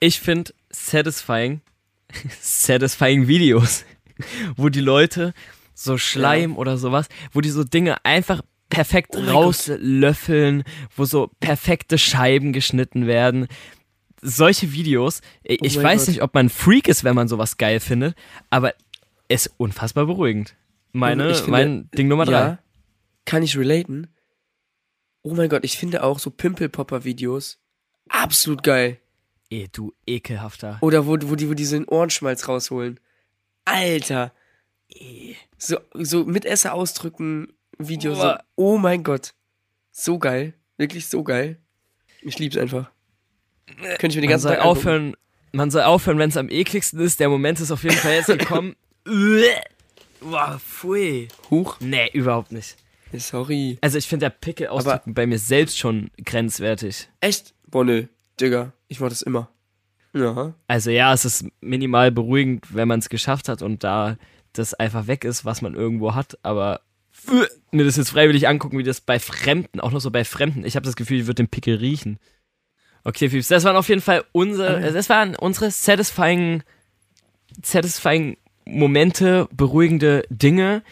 Ich 0.00 0.20
finde 0.20 0.52
satisfying, 0.70 1.60
satisfying 2.40 3.26
Videos, 3.28 3.84
wo 4.56 4.68
die 4.68 4.80
Leute 4.80 5.34
so 5.74 5.98
Schleim 5.98 6.56
oder 6.56 6.78
sowas, 6.78 7.08
wo 7.32 7.40
die 7.40 7.50
so 7.50 7.64
Dinge 7.64 8.04
einfach 8.04 8.42
perfekt 8.70 9.14
Oh 9.16 9.20
rauslöffeln, 9.20 10.64
wo 10.96 11.04
so 11.04 11.30
perfekte 11.40 11.98
Scheiben 11.98 12.52
geschnitten 12.52 13.06
werden. 13.06 13.48
Solche 14.22 14.72
Videos, 14.72 15.20
ich 15.42 15.60
Oh 15.60 15.64
ich 15.64 15.82
weiß 15.82 16.02
Gott. 16.02 16.08
nicht, 16.08 16.22
ob 16.22 16.34
man 16.34 16.46
ein 16.46 16.50
Freak 16.50 16.88
ist, 16.88 17.04
wenn 17.04 17.14
man 17.14 17.28
sowas 17.28 17.56
geil 17.58 17.78
findet, 17.80 18.16
aber 18.50 18.72
ist 19.28 19.50
unfassbar 19.58 20.06
beruhigend. 20.06 20.54
Meine, 20.92 21.34
finde- 21.34 21.50
mein 21.50 21.90
Ding 21.96 22.08
Nummer 22.08 22.24
drei. 22.24 22.32
Ja, 22.32 22.58
kann 23.24 23.42
ich 23.42 23.56
relaten. 23.56 24.08
Oh 25.22 25.34
mein 25.34 25.48
Gott, 25.48 25.64
ich 25.64 25.76
finde 25.78 26.02
auch 26.04 26.18
so 26.18 26.30
Pimpelpopper-Videos 26.30 27.58
absolut 28.08 28.62
geil. 28.62 28.98
Ey, 29.50 29.68
du 29.72 29.92
ekelhafter. 30.06 30.78
Oder 30.80 31.06
wo, 31.06 31.16
wo, 31.22 31.34
die, 31.34 31.48
wo 31.48 31.54
die 31.54 31.64
so 31.64 31.76
den 31.76 31.86
Ohrenschmalz 31.86 32.48
rausholen. 32.48 33.00
Alter. 33.64 34.32
So, 35.58 35.78
so 35.94 36.24
mit 36.24 36.44
Esser 36.44 36.74
ausdrücken 36.74 37.52
Videos. 37.78 38.20
So. 38.20 38.34
Oh 38.56 38.78
mein 38.78 39.02
Gott. 39.02 39.34
So 39.90 40.18
geil. 40.18 40.54
Wirklich 40.76 41.06
so 41.08 41.22
geil. 41.22 41.58
Ich 42.22 42.38
lieb's 42.38 42.56
einfach. 42.56 42.90
Könnte 43.98 44.08
ich 44.08 44.16
mir 44.16 44.20
den 44.22 44.22
Man 44.22 44.30
ganzen 44.30 44.42
soll 44.48 44.56
Tag 44.56 44.64
angucken. 44.64 44.78
aufhören, 44.78 45.16
man 45.52 45.70
soll 45.70 45.82
aufhören, 45.82 46.18
wenn 46.18 46.28
es 46.30 46.36
am 46.36 46.48
ekligsten 46.48 47.00
ist. 47.00 47.20
Der 47.20 47.28
Moment 47.28 47.60
ist 47.60 47.70
auf 47.70 47.82
jeden 47.82 47.96
Fall 47.96 48.14
jetzt 48.14 48.26
gekommen. 48.26 48.76
Boah, 50.20 50.58
pfui. 50.58 51.28
Huch. 51.50 51.76
Nee, 51.80 52.08
überhaupt 52.12 52.52
nicht. 52.52 52.76
Sorry. 53.12 53.78
Also 53.80 53.98
ich 53.98 54.06
finde 54.08 54.26
der 54.26 54.30
Pickel 54.30 54.68
ausdrücken 54.68 55.14
bei 55.14 55.26
mir 55.26 55.38
selbst 55.38 55.78
schon 55.78 56.10
grenzwertig. 56.24 57.08
Echt? 57.20 57.54
Boah, 57.66 57.84
nö. 57.84 58.06
Digga, 58.40 58.72
ich 58.88 58.98
mach 59.00 59.08
das 59.10 59.22
immer. 59.22 59.50
Ja. 60.14 60.54
Also 60.68 60.90
ja, 60.90 61.12
es 61.12 61.24
ist 61.24 61.44
minimal 61.60 62.10
beruhigend, 62.12 62.66
wenn 62.74 62.88
man 62.88 63.00
es 63.00 63.08
geschafft 63.08 63.48
hat 63.48 63.62
und 63.62 63.82
da 63.84 64.16
das 64.52 64.72
einfach 64.74 65.06
weg 65.08 65.24
ist, 65.24 65.44
was 65.44 65.60
man 65.62 65.74
irgendwo 65.74 66.14
hat, 66.14 66.38
aber 66.42 66.80
mir 67.72 67.84
das 67.84 67.96
jetzt 67.96 68.10
freiwillig 68.10 68.46
angucken, 68.46 68.78
wie 68.78 68.82
das 68.84 69.00
bei 69.00 69.18
Fremden, 69.18 69.80
auch 69.80 69.90
noch 69.90 70.00
so 70.00 70.10
bei 70.10 70.24
Fremden, 70.24 70.64
ich 70.64 70.76
habe 70.76 70.86
das 70.86 70.94
Gefühl, 70.96 71.20
ich 71.20 71.26
würde 71.26 71.42
den 71.42 71.48
Pickel 71.48 71.76
riechen. 71.76 72.18
Okay, 73.02 73.28
Fieps, 73.28 73.48
das 73.48 73.64
waren 73.64 73.76
auf 73.76 73.88
jeden 73.88 74.00
Fall 74.00 74.24
unsere, 74.32 74.76
Ah. 74.76 74.90
das 74.90 75.08
waren 75.08 75.34
unsere 75.36 75.70
satisfying, 75.70 76.62
satisfying 77.62 78.36
Momente, 78.66 79.48
beruhigende 79.52 80.24
Dinge. 80.30 80.82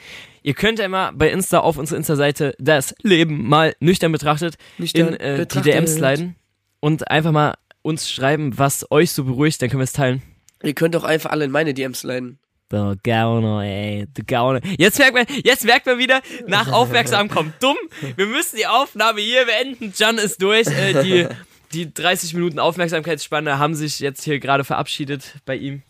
Ihr 0.43 0.55
könnt 0.55 0.79
ja 0.79 0.85
immer 0.85 1.13
bei 1.13 1.31
Insta 1.31 1.61
auf 1.61 1.79
unsere 1.79 1.97
Insta-Seite 1.99 2.55
das 2.59 2.95
Leben 3.03 3.49
mal 3.49 3.75
nüchtern 3.81 4.13
betrachtet 4.13 4.57
Nüchtern 4.79 5.09
in 5.09 5.21
äh, 5.21 5.33
die 5.35 5.39
betrachtet. 5.43 5.75
DMs 5.75 5.95
sliden 5.95 6.37
und 6.81 7.09
einfach 7.11 7.33
mal 7.33 7.55
uns 7.83 8.11
schreiben, 8.11 8.57
was 8.59 8.91
euch 8.91 9.13
so 9.13 9.25
beruhigt, 9.25 9.61
dann 9.61 9.69
können 9.71 9.81
wir 9.81 9.85
es 9.85 9.93
teilen. 9.93 10.23
Ihr 10.63 10.75
könnt 10.75 10.95
auch 10.97 11.05
einfach 11.05 11.31
alle 11.31 11.45
in 11.45 11.51
meine 11.51 11.75
DMs 11.75 12.03
leiden. 12.05 12.39
Der 12.71 12.97
Gauner, 13.05 13.63
ey, 13.65 14.07
der 14.07 14.25
Gauner. 14.25 14.61
Jetzt 14.79 14.99
merkt 14.99 15.15
man, 15.15 15.27
jetzt 15.45 15.65
merkt 15.65 15.85
man 15.87 15.99
wieder, 15.99 16.23
nach 16.47 16.73
aufmerksam 16.73 17.29
kommt 17.29 17.63
dumm. 17.63 17.77
Wir 18.17 18.27
müssen 18.27 18.57
die 18.57 18.67
Aufnahme 18.67 19.21
hier 19.21 19.45
beenden. 19.45 19.93
John 19.97 20.17
ist 20.17 20.41
durch. 20.41 20.69
Äh, 20.69 21.03
die, 21.03 21.27
die 21.75 21.93
30 21.93 22.33
Minuten 22.35 22.59
Aufmerksamkeitsspanne 22.59 23.59
haben 23.59 23.75
sich 23.75 24.01
jetzt 24.01 24.23
hier 24.25 24.39
gerade 24.39 24.65
verabschiedet 24.65 25.35
bei 25.45 25.57
ihm. 25.57 25.83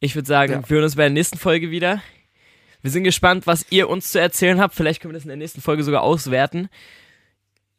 Ich 0.00 0.14
würde 0.14 0.28
sagen, 0.28 0.52
Ja. 0.52 0.68
wir 0.68 0.74
hören 0.74 0.84
uns 0.84 0.96
bei 0.96 1.04
der 1.04 1.10
nächsten 1.10 1.38
Folge 1.38 1.70
wieder. 1.70 2.02
Wir 2.82 2.90
sind 2.90 3.04
gespannt, 3.04 3.46
was 3.46 3.64
ihr 3.70 3.88
uns 3.88 4.10
zu 4.12 4.20
erzählen 4.20 4.60
habt. 4.60 4.74
Vielleicht 4.74 5.00
können 5.00 5.12
wir 5.14 5.16
das 5.16 5.24
in 5.24 5.28
der 5.30 5.38
nächsten 5.38 5.62
Folge 5.62 5.84
sogar 5.84 6.02
auswerten. 6.02 6.68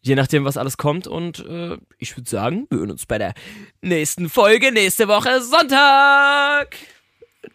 Je 0.06 0.14
nachdem, 0.16 0.46
was 0.46 0.56
alles 0.56 0.78
kommt. 0.78 1.08
Und 1.08 1.40
äh, 1.50 1.78
ich 1.98 2.16
würde 2.16 2.30
sagen, 2.30 2.68
wir 2.70 2.78
hören 2.78 2.92
uns 2.92 3.08
bei 3.08 3.18
der 3.18 3.34
nächsten 3.82 4.30
Folge 4.30 4.72
nächste 4.72 5.08
Woche 5.08 5.42
Sonntag. 5.42 6.76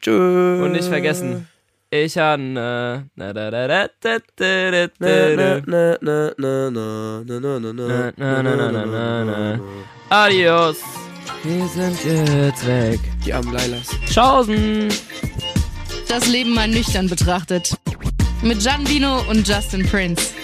Tschüss. 0.00 0.60
Und 0.60 0.72
nicht 0.72 0.88
vergessen, 0.88 1.46
ich 1.90 2.18
han 2.18 2.56
äh, 2.56 3.02
na 3.14 3.32
da 3.32 3.50
da 3.52 3.68
da 3.68 3.88
da 4.00 4.18
da 4.36 4.70
da 4.70 4.88
Na, 4.98 5.08
da 5.08 5.36
na, 5.36 5.60
da. 5.60 5.98
na, 6.00 6.30
na, 6.38 6.70
na, 6.70 6.70
na, 6.70 7.60
na, 7.60 7.72
na, 7.72 8.12
Na, 8.16 8.42
na, 8.42 8.56
na, 8.56 8.72
na, 8.72 8.84
na, 8.86 9.24
na. 9.24 9.60
Adios. 10.08 10.78
Wir 11.44 11.66
sind 11.68 12.04
jetzt 12.04 12.66
weg. 12.66 12.98
Die 13.24 13.32
armen 13.32 13.52
Lailas. 13.52 13.88
Tschaußen. 14.10 14.88
Das 16.08 16.26
Leben 16.26 16.52
mal 16.54 16.66
nüchtern 16.68 17.08
betrachtet. 17.08 17.76
Mit 18.42 18.60
Gian 18.60 18.86
Vino 18.88 19.20
und 19.30 19.46
Justin 19.46 19.86
Prince. 19.88 20.34